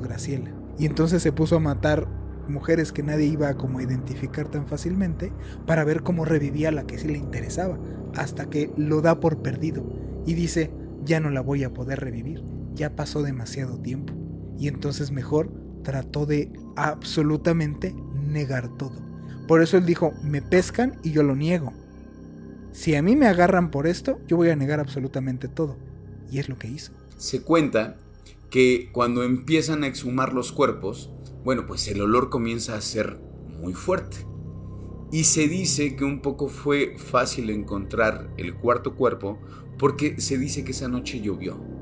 [0.02, 0.52] Graciela.
[0.78, 2.08] Y entonces se puso a matar
[2.48, 5.32] mujeres que nadie iba a como identificar tan fácilmente
[5.66, 7.80] para ver cómo revivía la que sí le interesaba,
[8.16, 9.86] hasta que lo da por perdido
[10.26, 10.72] y dice,
[11.04, 14.14] ya no la voy a poder revivir, ya pasó demasiado tiempo.
[14.58, 15.52] Y entonces mejor
[15.84, 19.02] trató de absolutamente negar todo.
[19.48, 21.74] Por eso él dijo, me pescan y yo lo niego.
[22.72, 25.78] Si a mí me agarran por esto, yo voy a negar absolutamente todo.
[26.32, 26.94] Y es lo que hizo.
[27.18, 27.98] Se cuenta
[28.54, 31.10] que cuando empiezan a exhumar los cuerpos,
[31.44, 34.18] bueno, pues el olor comienza a ser muy fuerte.
[35.12, 39.40] Y se dice que un poco fue fácil encontrar el cuarto cuerpo
[39.80, 41.74] porque se dice que esa noche llovió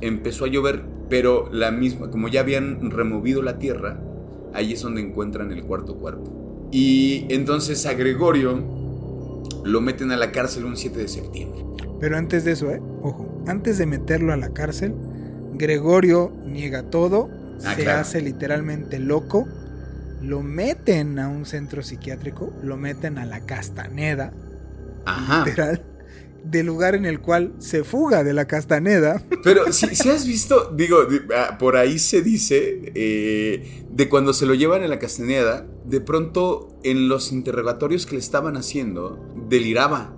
[0.00, 4.02] empezó a llover, pero la misma, como ya habían removido la tierra,
[4.52, 6.68] ahí es donde encuentran el cuarto cuerpo.
[6.72, 8.60] Y entonces a Gregorio
[9.64, 11.64] lo meten a la cárcel un 7 de septiembre.
[12.00, 12.82] Pero antes de eso, ¿eh?
[13.00, 14.92] ojo, antes de meterlo a la cárcel,
[15.58, 17.30] Gregorio niega todo,
[17.64, 19.46] ah, se hace literalmente loco,
[20.22, 24.32] lo meten a un centro psiquiátrico, lo meten a la Castaneda,
[25.04, 25.44] Ajá.
[25.44, 25.82] literal
[26.50, 29.22] del lugar en el cual se fuga de la Castaneda.
[29.42, 30.98] Pero si, has visto, digo,
[31.36, 36.00] ah, por ahí se dice, eh, de cuando se lo llevan a la Castaneda, de
[36.00, 40.14] pronto en los interrogatorios que le estaban haciendo, deliraba.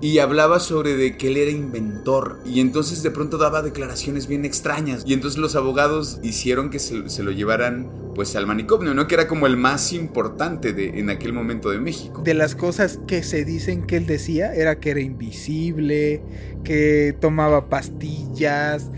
[0.00, 2.40] Y hablaba sobre de que él era inventor.
[2.44, 5.02] Y entonces de pronto daba declaraciones bien extrañas.
[5.06, 9.06] Y entonces los abogados hicieron que se, lo llevaran pues al manicomio, ¿no?
[9.06, 12.22] Que era como el más importante de, en aquel momento de México.
[12.22, 16.22] De las cosas que se dicen que él decía era que era invisible,
[16.62, 18.90] que tomaba pastillas.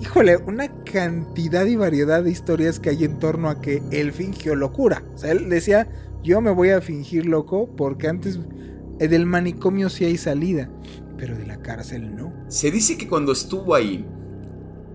[0.00, 4.54] Híjole, una cantidad y variedad de historias que hay en torno a que él fingió
[4.54, 5.02] locura.
[5.14, 5.88] O sea, él decía,
[6.22, 8.38] yo me voy a fingir loco porque antes
[9.08, 10.70] del manicomio sí hay salida,
[11.16, 12.32] pero de la cárcel no.
[12.48, 14.04] Se dice que cuando estuvo ahí,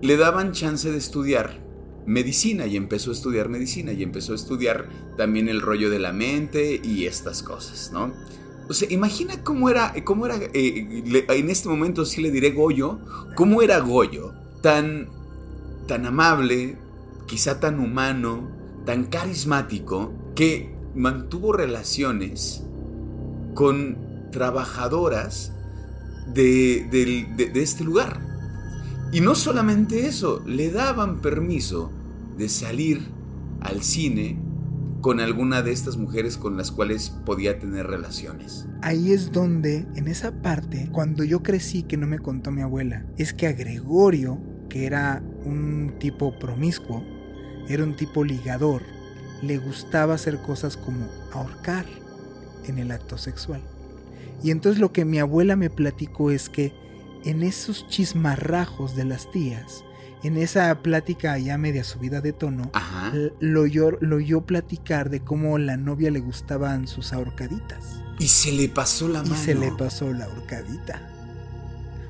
[0.02, 1.58] le daban chance de estudiar
[2.06, 6.12] medicina y empezó a estudiar medicina y empezó a estudiar también el rollo de la
[6.12, 8.12] mente y estas cosas, ¿no?
[8.68, 12.98] O sea, imagina cómo era, cómo era, eh, en este momento sí le diré Goyo,
[13.34, 15.08] cómo era Goyo, tan,
[15.86, 16.76] tan amable,
[17.26, 18.50] quizá tan humano,
[18.84, 22.64] tan carismático, que mantuvo relaciones
[23.58, 23.98] con
[24.30, 25.52] trabajadoras
[26.32, 28.20] de, de, este lugar.
[29.10, 31.90] Y no solamente eso, le daban permiso
[32.36, 33.00] de salir
[33.60, 34.38] al cine
[35.00, 38.68] con alguna de estas mujeres con las cuales podía tener relaciones.
[38.80, 43.06] Ahí es donde, en esa parte, cuando yo crecí que no me contó mi abuela,
[43.16, 47.02] es que a Gregorio, que era un tipo promiscuo,
[47.68, 48.82] era un tipo ligador,
[49.42, 51.86] le gustaba hacer cosas como ahorcar
[52.68, 53.60] en el acto sexual.
[54.42, 56.72] Y entonces lo que mi abuela me platicó es que
[57.24, 59.84] en esos chismarrajos de las tías,
[60.22, 62.70] en esa plática ya media subida de tono,
[63.40, 68.00] lo yo, lo yo platicar de cómo la novia le gustaban sus ahorcaditas.
[68.18, 69.34] Y se le pasó la mano.
[69.34, 71.14] Y se le pasó la ahorcadita.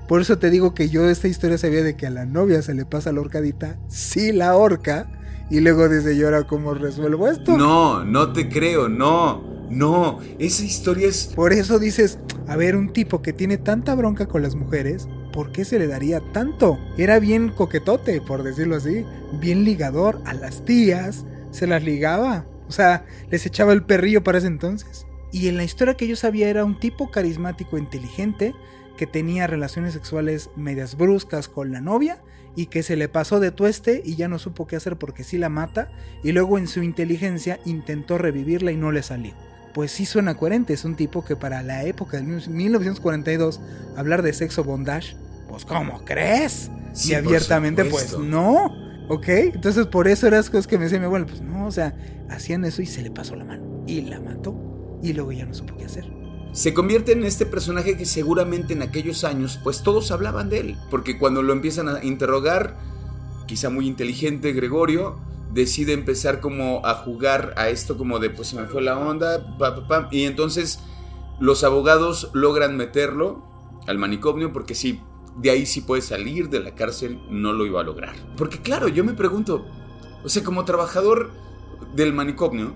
[0.06, 2.72] Por eso te digo que yo esta historia sabía de que a la novia se
[2.72, 5.06] le pasa la ahorcadita, sí la ahorca,
[5.50, 7.56] y luego dice, ¿y ahora cómo resuelvo esto?
[7.56, 9.47] No, no te creo, no.
[9.70, 11.26] No, esa historia es...
[11.35, 15.52] Por eso dices, a ver, un tipo que tiene tanta bronca con las mujeres, ¿por
[15.52, 16.78] qué se le daría tanto?
[16.96, 19.04] Era bien coquetote, por decirlo así,
[19.40, 24.38] bien ligador a las tías, se las ligaba, o sea, les echaba el perrillo para
[24.38, 25.07] ese entonces.
[25.33, 28.54] Y en la historia que yo sabía era un tipo carismático, inteligente,
[28.96, 32.22] que tenía relaciones sexuales medias bruscas con la novia
[32.57, 35.38] y que se le pasó de tueste y ya no supo qué hacer porque sí
[35.38, 35.92] la mata
[36.24, 39.47] y luego en su inteligencia intentó revivirla y no le salió.
[39.74, 43.61] Pues sí suena coherente, es un tipo que para la época de 1942
[43.96, 45.16] hablar de sexo bondage,
[45.48, 46.70] pues ¿cómo crees?
[46.92, 48.66] Sí, y abiertamente pues no,
[49.09, 49.28] ¿ok?
[49.28, 51.94] Entonces por eso eran las cosas que me decía mi abuelo, pues no, o sea,
[52.31, 54.54] hacían eso y se le pasó la mano y la mató
[55.02, 56.18] y luego ya no supo qué hacer.
[56.52, 60.76] Se convierte en este personaje que seguramente en aquellos años, pues todos hablaban de él.
[60.90, 62.76] Porque cuando lo empiezan a interrogar,
[63.46, 65.20] quizá muy inteligente Gregorio,
[65.52, 69.56] decide empezar como a jugar a esto como de pues se me fue la onda,
[69.58, 70.08] pa, pa, pam.
[70.11, 70.80] y entonces
[71.40, 73.44] los abogados logran meterlo
[73.87, 75.00] al manicomio porque sí,
[75.37, 78.14] de ahí sí puede salir de la cárcel, no lo iba a lograr.
[78.37, 79.64] Porque claro, yo me pregunto,
[80.24, 81.30] o sea, como trabajador
[81.94, 82.74] del manicomio,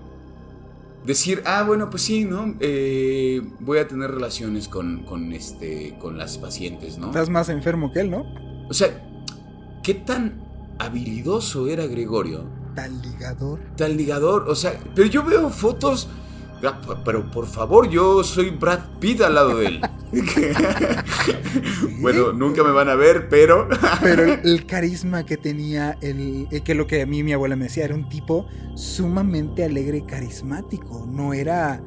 [1.04, 2.54] decir, ah, bueno, pues sí, ¿no?
[2.60, 7.08] Eh, voy a tener relaciones con, con, este, con las pacientes, ¿no?
[7.08, 8.24] Estás más enfermo que él, ¿no?
[8.68, 9.04] O sea,
[9.82, 10.40] ¿qué tan
[10.78, 12.61] habilidoso era Gregorio?
[12.74, 13.60] Tan ligador.
[13.76, 16.08] Tan ligador, o sea, pero yo veo fotos,
[16.64, 19.80] ah, pero por favor, yo soy Brad Pitt al lado de él.
[22.00, 23.68] bueno, nunca me van a ver, pero...
[24.02, 27.56] Pero el, el carisma que tenía, el, el que lo que a mí mi abuela
[27.56, 31.06] me decía, era un tipo sumamente alegre y carismático.
[31.08, 31.80] No era,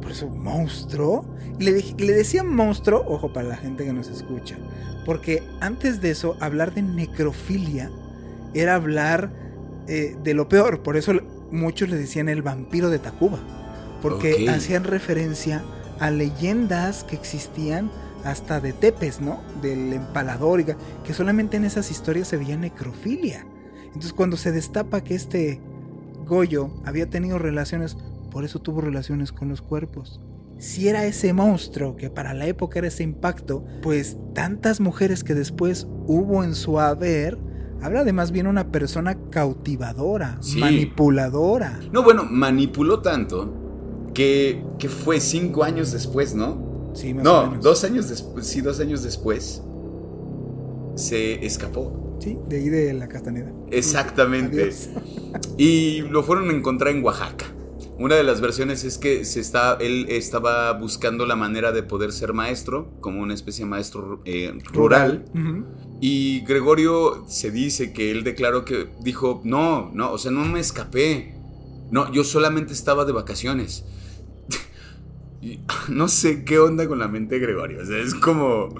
[0.00, 1.24] por eso, monstruo.
[1.58, 4.56] Le, le decía monstruo, ojo para la gente que nos escucha.
[5.04, 7.90] Porque antes de eso, hablar de necrofilia
[8.54, 9.30] era hablar
[9.88, 10.82] eh, de lo peor.
[10.82, 11.12] Por eso
[11.50, 13.38] muchos le decían el vampiro de Tacuba.
[14.00, 15.62] Porque hacían referencia
[16.00, 17.90] a leyendas que existían
[18.24, 19.40] hasta de Tepes, ¿no?
[19.60, 20.64] Del empalador,
[21.04, 23.46] que solamente en esas historias se veía necrofilia.
[23.86, 25.60] Entonces cuando se destapa que este
[26.26, 27.96] Goyo había tenido relaciones,
[28.30, 30.20] por eso tuvo relaciones con los cuerpos.
[30.58, 35.34] Si era ese monstruo que para la época era ese impacto, pues tantas mujeres que
[35.34, 37.36] después hubo en su haber,
[37.82, 40.58] habla de más bien una persona cautivadora, Sí.
[40.60, 41.80] manipuladora.
[41.92, 43.52] No, bueno, manipuló tanto
[44.14, 46.90] que, que fue cinco años después, ¿no?
[46.94, 47.64] Sí, más o No, menos.
[47.64, 49.62] dos años después, sí, dos años después,
[50.94, 52.16] se escapó.
[52.20, 53.50] Sí, de ahí de la Castaneda.
[53.70, 54.62] Exactamente.
[54.62, 54.90] Adiós.
[55.56, 57.46] Y lo fueron a encontrar en Oaxaca.
[58.02, 62.10] Una de las versiones es que se está, él estaba buscando la manera de poder
[62.10, 65.24] ser maestro, como una especie de maestro eh, rural.
[66.00, 70.58] Y Gregorio se dice que él declaró que dijo, no, no, o sea, no me
[70.58, 71.36] escapé.
[71.92, 73.84] No, yo solamente estaba de vacaciones.
[75.40, 77.82] Y no sé qué onda con la mente de Gregorio.
[77.82, 78.74] O sea, es como...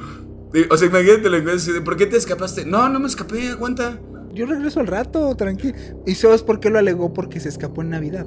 [0.69, 2.65] O sea, imagínate y de, ¿por qué te escapaste?
[2.65, 4.01] No, no me escapé, aguanta.
[4.35, 5.77] Yo regreso al rato, tranquilo.
[6.07, 7.13] ¿Y sabes por qué lo alegó?
[7.13, 8.27] Porque se escapó en Navidad.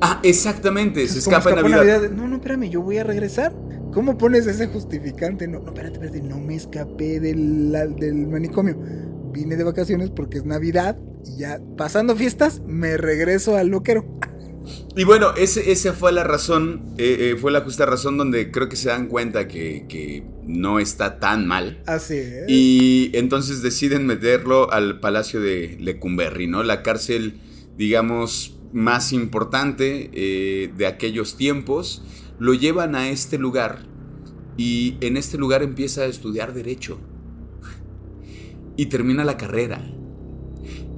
[0.00, 2.10] Ah, exactamente, se escapa en Navidad.
[2.10, 3.54] No, no, espérame, yo voy a regresar.
[3.92, 5.46] ¿Cómo pones ese justificante?
[5.46, 8.76] No, no, espérate, espérate, no me escapé del, la- del manicomio.
[9.32, 14.04] Vine de vacaciones porque es Navidad y ya pasando fiestas me regreso al loquero.
[14.96, 18.68] Y bueno, ese, esa fue la razón, eh, eh, fue la justa razón donde creo
[18.68, 21.82] que se dan cuenta que, que no está tan mal.
[21.86, 22.44] Así es.
[22.48, 26.62] Y entonces deciden meterlo al palacio de Lecumberri, ¿no?
[26.62, 27.40] La cárcel,
[27.76, 32.02] digamos, más importante eh, de aquellos tiempos.
[32.38, 33.86] Lo llevan a este lugar
[34.56, 36.98] y en este lugar empieza a estudiar derecho.
[38.76, 39.80] Y termina la carrera.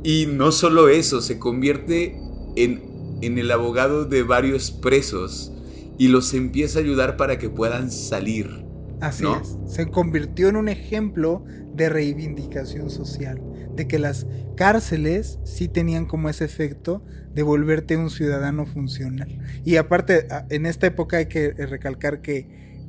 [0.03, 2.19] Y no solo eso, se convierte
[2.57, 5.53] en, en el abogado de varios presos
[5.99, 8.65] y los empieza a ayudar para que puedan salir.
[9.01, 9.41] Así ¿no?
[9.41, 9.57] es.
[9.67, 13.41] Se convirtió en un ejemplo de reivindicación social.
[13.77, 19.39] De que las cárceles sí tenían como ese efecto de volverte un ciudadano funcional.
[19.65, 22.49] Y aparte, en esta época hay que eh, recalcar que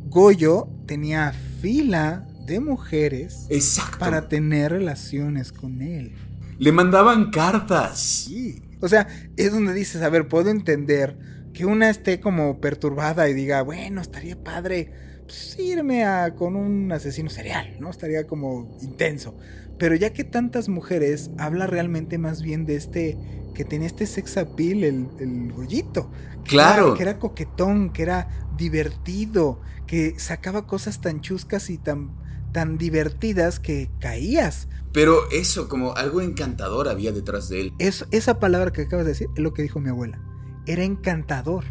[0.10, 4.00] Goyo tenía fila de mujeres Exacto.
[4.00, 6.13] para tener relaciones con él.
[6.58, 8.00] Le mandaban cartas.
[8.00, 8.63] Sí.
[8.79, 11.17] O sea, es donde dices, a ver, puedo entender
[11.54, 14.92] que una esté como perturbada y diga, bueno, estaría padre
[15.25, 17.90] pues, irme a, con un asesino serial, ¿no?
[17.90, 19.35] Estaría como intenso.
[19.78, 23.17] Pero ya que tantas mujeres, habla realmente más bien de este,
[23.54, 26.10] que tenía este sex appeal, el, el gollito.
[26.44, 26.88] Que Claro.
[26.88, 32.12] era- que era coquetón, que era divertido, que sacaba cosas tan chuscas y tan,
[32.54, 34.67] tan divertidas que caías.
[34.94, 37.73] Pero eso, como algo encantador había detrás de él.
[37.78, 40.19] Es, esa palabra que acabas de decir es lo que dijo mi abuela.
[40.65, 41.65] Era encantador.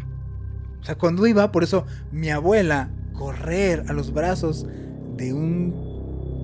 [0.79, 4.65] O sea, cuando iba, por eso mi abuela, correr a los brazos
[5.17, 5.86] de un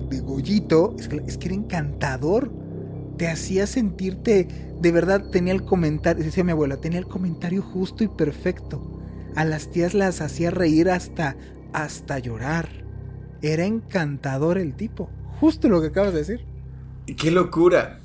[0.08, 2.52] de Goyito, es que, era encantador.
[3.16, 4.48] Te hacía sentirte,
[4.80, 9.00] de verdad, tenía el comentario, decía mi abuela, tenía el comentario justo y perfecto.
[9.36, 11.36] A las tías las hacía reír hasta,
[11.72, 12.68] hasta llorar.
[13.42, 15.10] Era encantador el tipo.
[15.40, 16.46] Justo lo que acabas de decir.
[17.16, 18.00] ¡Qué locura!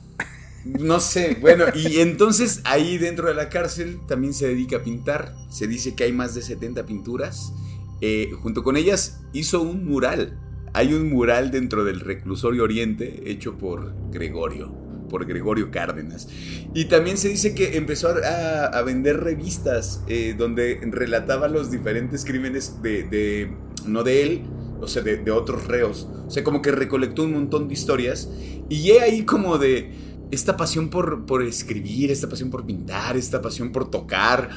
[0.65, 5.33] No sé, bueno, y entonces ahí dentro de la cárcel también se dedica a pintar.
[5.49, 7.53] Se dice que hay más de 70 pinturas.
[8.01, 10.37] Eh, junto con ellas hizo un mural.
[10.79, 14.71] Hay un mural dentro del reclusorio oriente hecho por Gregorio,
[15.09, 16.29] por Gregorio Cárdenas.
[16.73, 22.81] Y también se dice que empezó a, vender revistas eh, donde relataba los diferentes crímenes
[22.81, 23.53] de,
[23.87, 24.41] no de él,
[24.79, 26.07] o sea, de, otros reos.
[26.25, 28.29] O sea, como que recolectó un montón de historias.
[28.69, 29.91] Y he ahí como de
[30.31, 34.51] esta pasión por, por escribir, esta pasión por pintar, esta pasión por tocar.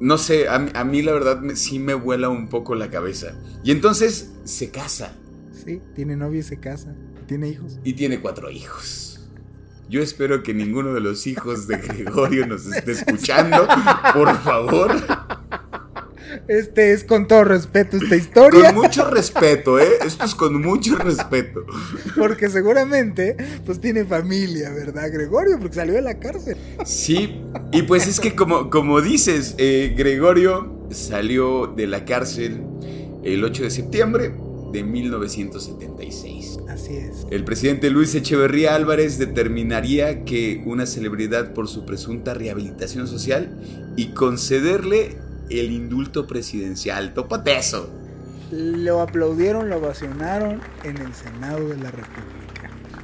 [0.00, 3.40] No sé, a, mí la verdad sí me vuela un poco la cabeza.
[3.62, 5.14] Y entonces se casa.
[5.68, 6.94] Sí, tiene novia y se casa.
[7.26, 7.78] Tiene hijos.
[7.84, 9.20] Y tiene cuatro hijos.
[9.90, 13.68] Yo espero que ninguno de los hijos de Gregorio nos esté escuchando.
[14.14, 14.96] Por favor.
[16.46, 18.72] Este es con todo respeto esta historia.
[18.72, 19.98] Con mucho respeto, ¿eh?
[20.06, 21.66] Esto es con mucho respeto.
[22.16, 25.58] Porque seguramente, pues tiene familia, ¿verdad, Gregorio?
[25.58, 26.56] Porque salió de la cárcel.
[26.86, 27.42] Sí,
[27.72, 32.62] y pues es que como, como dices, eh, Gregorio salió de la cárcel
[33.22, 36.60] el 8 de septiembre de 1976.
[36.68, 37.26] Así es.
[37.30, 43.56] El presidente Luis Echeverría Álvarez determinaría que una celebridad por su presunta rehabilitación social
[43.96, 45.16] y concederle
[45.50, 47.14] el indulto presidencial.
[47.14, 47.90] Tópate eso.
[48.50, 52.38] Lo aplaudieron, lo ovacionaron en el Senado de la República.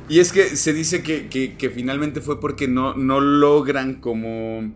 [0.08, 4.72] Y es que se dice que, finalmente fue porque no, no logran como,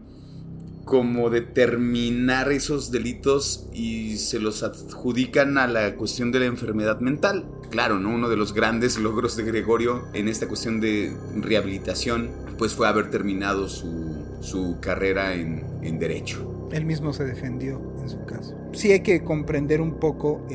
[0.88, 7.44] como determinar esos delitos y se los adjudican a la cuestión de la enfermedad mental.
[7.70, 8.08] Claro, ¿no?
[8.08, 13.10] Uno de los grandes logros de Gregorio en esta cuestión de rehabilitación, pues fue haber
[13.10, 16.70] terminado su, su carrera en, en Derecho.
[16.72, 18.56] Él mismo se defendió en su caso.
[18.72, 20.46] Sí hay que comprender un poco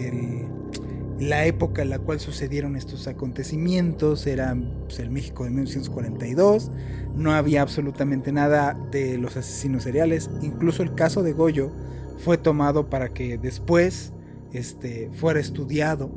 [1.27, 4.27] la época en la cual sucedieron estos acontecimientos.
[4.27, 4.55] Era
[4.85, 6.71] pues, el México de 1942.
[7.15, 10.29] No había absolutamente nada de los asesinos seriales.
[10.41, 11.71] Incluso el caso de Goyo
[12.17, 14.13] fue tomado para que después
[14.53, 16.09] este, fuera estudiado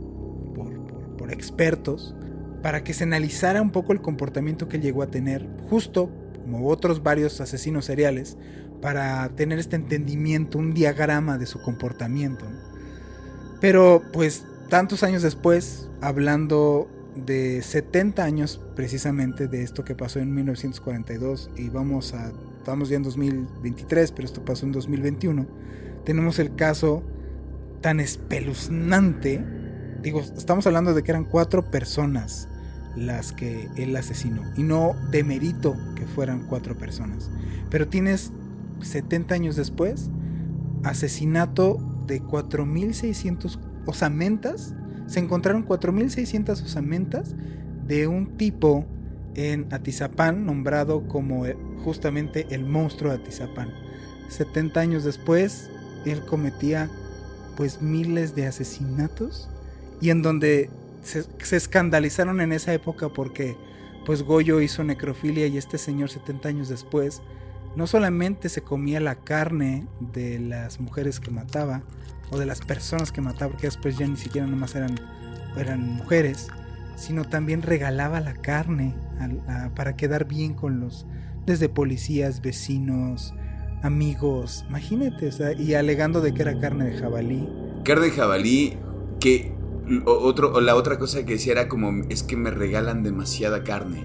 [0.55, 2.15] por, por expertos,
[2.63, 6.11] para que se analizara un poco el comportamiento que él llegó a tener, justo
[6.43, 8.37] como otros varios asesinos seriales,
[8.81, 12.45] para tener este entendimiento, un diagrama de su comportamiento.
[13.61, 20.35] Pero pues tantos años después, hablando de 70 años precisamente de esto que pasó en
[20.35, 25.47] 1942 y vamos a estamos ya en 2023, pero esto pasó en 2021.
[26.05, 27.05] Tenemos el caso
[27.81, 29.45] tan espeluznante.
[30.03, 32.49] Digo, estamos hablando de que eran cuatro personas
[32.97, 37.31] las que él asesinó y no de mérito que fueran cuatro personas.
[37.71, 38.33] Pero tienes
[38.81, 40.11] 70 años después,
[40.83, 44.75] asesinato de 4.600 osamentas.
[45.07, 47.35] Se encontraron 4.600 osamentas
[47.87, 48.85] de un tipo
[49.35, 53.71] en Atizapán nombrado como eh, justamente el monstruo de Atizapán.
[54.29, 55.71] 70 años después,
[56.05, 56.91] él cometía
[57.57, 59.49] pues miles de asesinatos
[60.01, 60.71] y en donde
[61.03, 63.57] se, se, escandalizaron en esa época porque
[64.05, 67.23] pues Goyo hizo necrofilia y este señor 70 años después
[67.77, 71.83] no solamente se comía la carne de las mujeres que mataba
[72.31, 74.99] o de las personas que mataba, porque después ya ni siquiera nomás eran,
[75.57, 76.49] eran mujeres,
[76.97, 78.95] sino también regalaba la carne
[79.75, 81.07] para quedar bien con los,
[81.45, 83.35] desde policías, vecinos,
[83.83, 87.49] amigos, imagínate, y alegando de que era carne de jabalí.
[87.85, 88.79] Carne de jabalí
[89.21, 89.53] que
[90.05, 94.05] otro, la otra cosa que decía era como es que me regalan demasiada carne.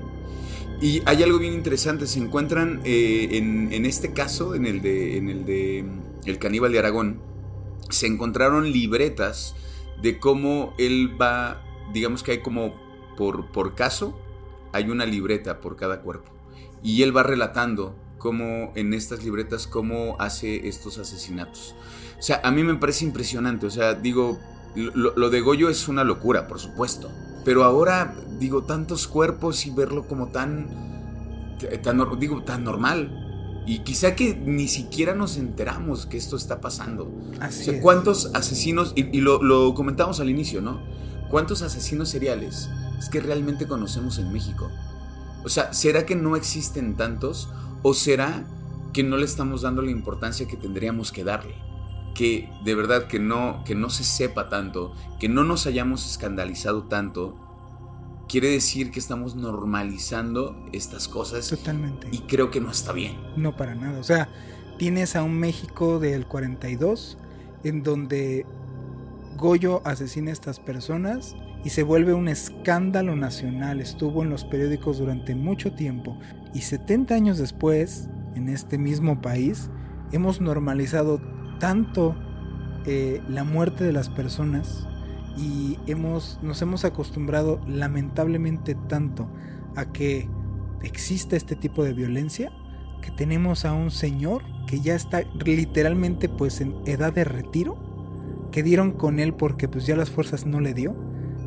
[0.82, 5.30] Y hay algo bien interesante, se encuentran eh, en, este caso, en el de, en
[5.30, 7.22] el de mm, El caníbal de Aragón,
[7.92, 9.56] se encontraron libretas
[10.02, 11.64] de cómo él va,
[11.94, 12.74] digamos que hay como
[13.18, 14.18] por, por caso,
[14.74, 16.32] hay una libreta por cada cuerpo.
[16.84, 21.76] Y él va relatando cómo en estas libretas, cómo hace estos asesinatos.
[22.20, 24.39] O sea, a mí me parece impresionante, o sea, digo,
[24.76, 27.12] lo, de Goyo es una locura, por supuesto.
[27.44, 33.20] Pero ahora, digo, tantos cuerpos y verlo como tan, tan, digo, tan normal.
[33.66, 37.12] Y quizá que ni siquiera nos enteramos que esto está pasando.
[37.39, 40.82] Así o sea, ¿cuántos asesinos, y, lo, lo, comentamos al inicio, ¿no?
[41.30, 44.70] ¿Cuántos asesinos seriales es que realmente conocemos en México?
[45.43, 47.49] O sea, ¿será que no existen tantos?
[47.84, 48.45] ¿O será
[48.93, 51.55] que no le estamos dando la importancia que tendríamos que darle?
[52.14, 56.84] que de verdad que no, que no se sepa tanto, que no nos hayamos escandalizado
[56.84, 57.38] tanto,
[58.32, 61.49] quiere decir que estamos normalizando estas cosas.
[61.49, 62.07] Totalmente.
[62.13, 63.17] Y creo que no está bien.
[63.36, 63.99] No para nada.
[63.99, 64.29] O sea,
[64.77, 67.17] tienes a un México del 42
[67.65, 68.45] en donde
[69.36, 73.82] Goyo asesina a estas personas y se vuelve un escándalo nacional.
[73.82, 76.17] Estuvo en los periódicos durante mucho tiempo
[76.53, 79.69] y 70 años después, en este mismo país,
[80.13, 81.19] hemos normalizado
[81.59, 82.15] tanto
[82.86, 84.88] eh, la muerte de las personas
[85.38, 89.27] y hemos, nos hemos acostumbrado lamentablemente tanto
[89.75, 90.27] a que
[90.84, 92.51] exista este tipo de violencia
[93.01, 97.77] que tenemos a un señor que ya está literalmente pues en edad de retiro,
[98.51, 100.95] que dieron con él porque pues ya las fuerzas no le dio,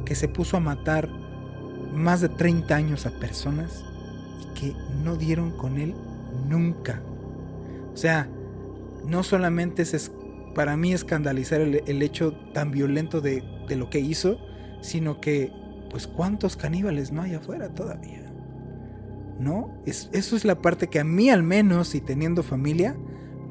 [0.05, 1.09] que se puso a matar
[1.95, 3.85] más de 30 años a personas
[4.43, 5.95] y que no dieron con él
[6.49, 7.01] nunca.
[7.93, 8.29] O sea,
[9.07, 10.11] no solamente es
[10.55, 14.39] para mí escandalizar el, hecho tan violento de, de, lo que hizo,
[14.81, 15.53] sino que,
[15.91, 18.33] pues, ¿cuántos caníbales no hay afuera todavía?
[19.39, 19.83] ¿No?
[19.85, 22.97] Es, eso es la parte que a mí al menos, y teniendo familia,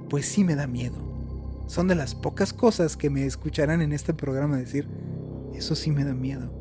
[0.10, 0.98] pues sí me da miedo.
[1.68, 4.88] Son de las pocas cosas que me escucharán en este programa decir,
[5.56, 6.52] eso sí me da miedo.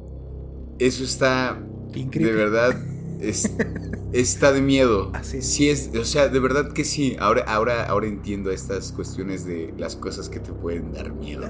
[0.78, 1.60] Eso está...
[1.92, 2.74] De verdad
[4.12, 5.10] está de miedo.
[5.14, 7.16] Así Sí es, o sea, de verdad que sí.
[7.18, 11.48] Ahora, ahora, ahora entiendo estas cuestiones de las cosas que te pueden dar miedo.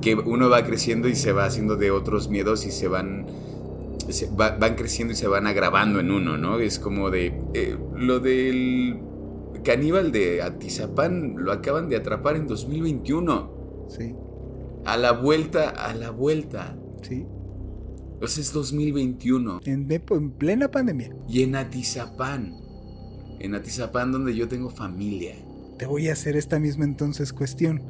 [0.00, 3.26] Que uno va creciendo y se va haciendo de otros miedos y se van,
[4.36, 6.58] van creciendo y se van agravando en uno, ¿no?
[6.58, 9.00] Es como de eh, lo del
[9.64, 13.86] caníbal de Atizapán lo acaban de atrapar en 2021.
[13.88, 14.14] Sí.
[14.84, 16.76] A la vuelta, a la vuelta.
[17.02, 17.26] Sí.
[18.22, 19.62] Pues es 2021.
[19.64, 21.10] En, en, plena pandemia.
[21.28, 22.54] Y en Atizapán.
[23.40, 25.34] En Atizapán donde yo tengo familia.
[25.76, 27.82] Te voy a hacer esta misma entonces cuestión.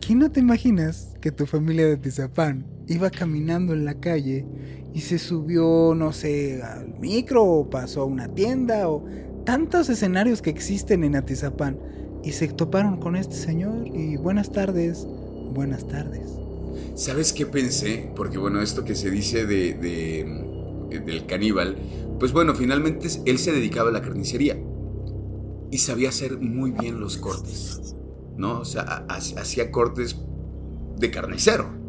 [0.00, 4.46] ¿Quién no te imaginas que tu familia de Atizapán iba caminando en la calle
[4.94, 9.04] y se subió, no sé, al micro o pasó a una tienda o
[9.44, 11.80] tantos escenarios que existen en Atizapán
[12.22, 15.04] y se toparon con este señor y buenas tardes,
[15.52, 16.44] buenas tardes.
[16.94, 18.10] ¿Sabes qué pensé?
[18.14, 19.74] Porque bueno, esto que se dice de,
[21.04, 21.76] del caníbal,
[22.18, 24.56] pues bueno, finalmente él se dedicaba a la carnicería
[25.70, 27.96] y sabía hacer muy bien los cortes,
[28.36, 28.60] ¿no?
[28.60, 30.16] O sea, hacía cortes
[30.98, 31.84] de carnicero.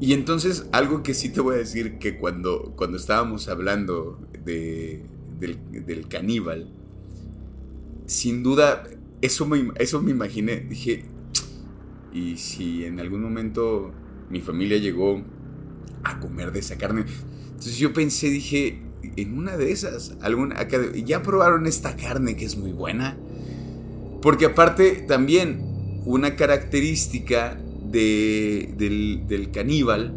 [0.00, 5.04] Y entonces, algo que sí te voy a decir que cuando, cuando estábamos hablando de,
[5.38, 6.68] del, caníbal,
[8.06, 8.84] sin duda,
[9.22, 10.56] eso me, eso me imaginé.
[10.60, 11.04] Dije,
[12.14, 13.92] y si en algún momento
[14.30, 15.22] mi familia llegó
[16.04, 17.04] a comer de esa carne,
[17.48, 18.80] entonces yo pensé, dije,
[19.16, 20.56] en una de esas, alguna,
[21.04, 23.16] ya probaron esta carne que es muy buena.
[24.22, 25.60] Porque aparte también
[26.06, 27.60] una característica
[27.90, 30.14] del, del, caníbal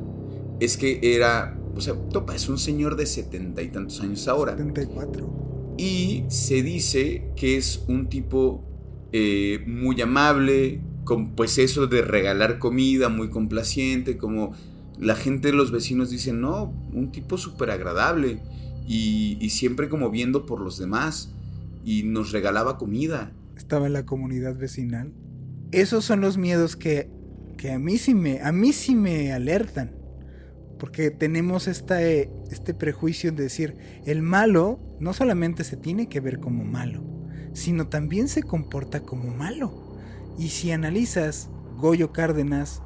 [0.59, 4.55] es que era, o sea, Topa es un señor de setenta y tantos años ahora.
[4.55, 5.75] 74.
[5.77, 8.63] Y se dice que es un tipo
[9.11, 14.51] eh, muy amable, con pues eso de regalar comida muy complaciente, como
[14.99, 18.41] la gente, los vecinos dicen, no, un tipo súper agradable
[18.85, 21.31] y, y, siempre como viendo por los demás
[21.85, 23.31] y nos regalaba comida.
[23.55, 25.13] Estaba en la comunidad vecinal.
[25.71, 27.09] Esos son los miedos que,
[27.57, 29.95] que a, mí sí me, a mí sí me alertan.
[30.77, 36.39] Porque tenemos esta, este prejuicio de decir, el malo no solamente se tiene que ver
[36.39, 37.01] como malo,
[37.53, 39.86] sino también se comporta como malo.
[40.37, 42.83] Y si analizas, Goyo Cárdenas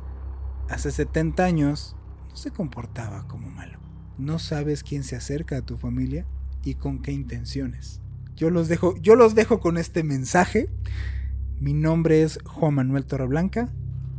[0.69, 1.97] hace 70 años
[2.29, 3.77] no se comportaba como malo.
[4.17, 6.25] No sabes quién se acerca a tu familia
[6.63, 7.99] y con qué intenciones.
[8.37, 10.69] Yo los dejo, yo los dejo con este mensaje.
[11.59, 13.69] Mi nombre es Juan Manuel Torreblanca.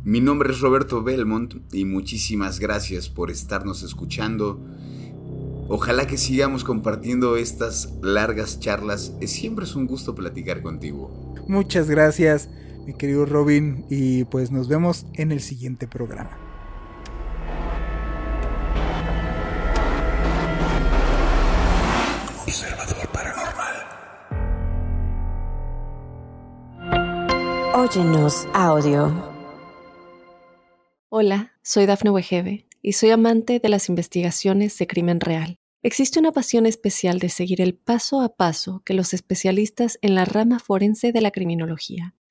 [0.03, 4.63] Mi nombre es Roberto Belmont y muchísimas gracias por estarnos escuchando.
[5.69, 9.13] Ojalá que sigamos compartiendo estas largas charlas.
[9.25, 11.33] Siempre es un gusto platicar contigo.
[11.47, 12.49] Muchas gracias
[12.85, 16.37] mi querido Robin, y pues nos vemos en el siguiente programa.
[22.45, 23.75] Observador Paranormal.
[27.75, 29.31] Óyenos audio.
[31.09, 35.57] Hola, soy Dafne Wegebe y soy amante de las investigaciones de crimen real.
[35.83, 40.25] Existe una pasión especial de seguir el paso a paso que los especialistas en la
[40.25, 42.15] rama forense de la criminología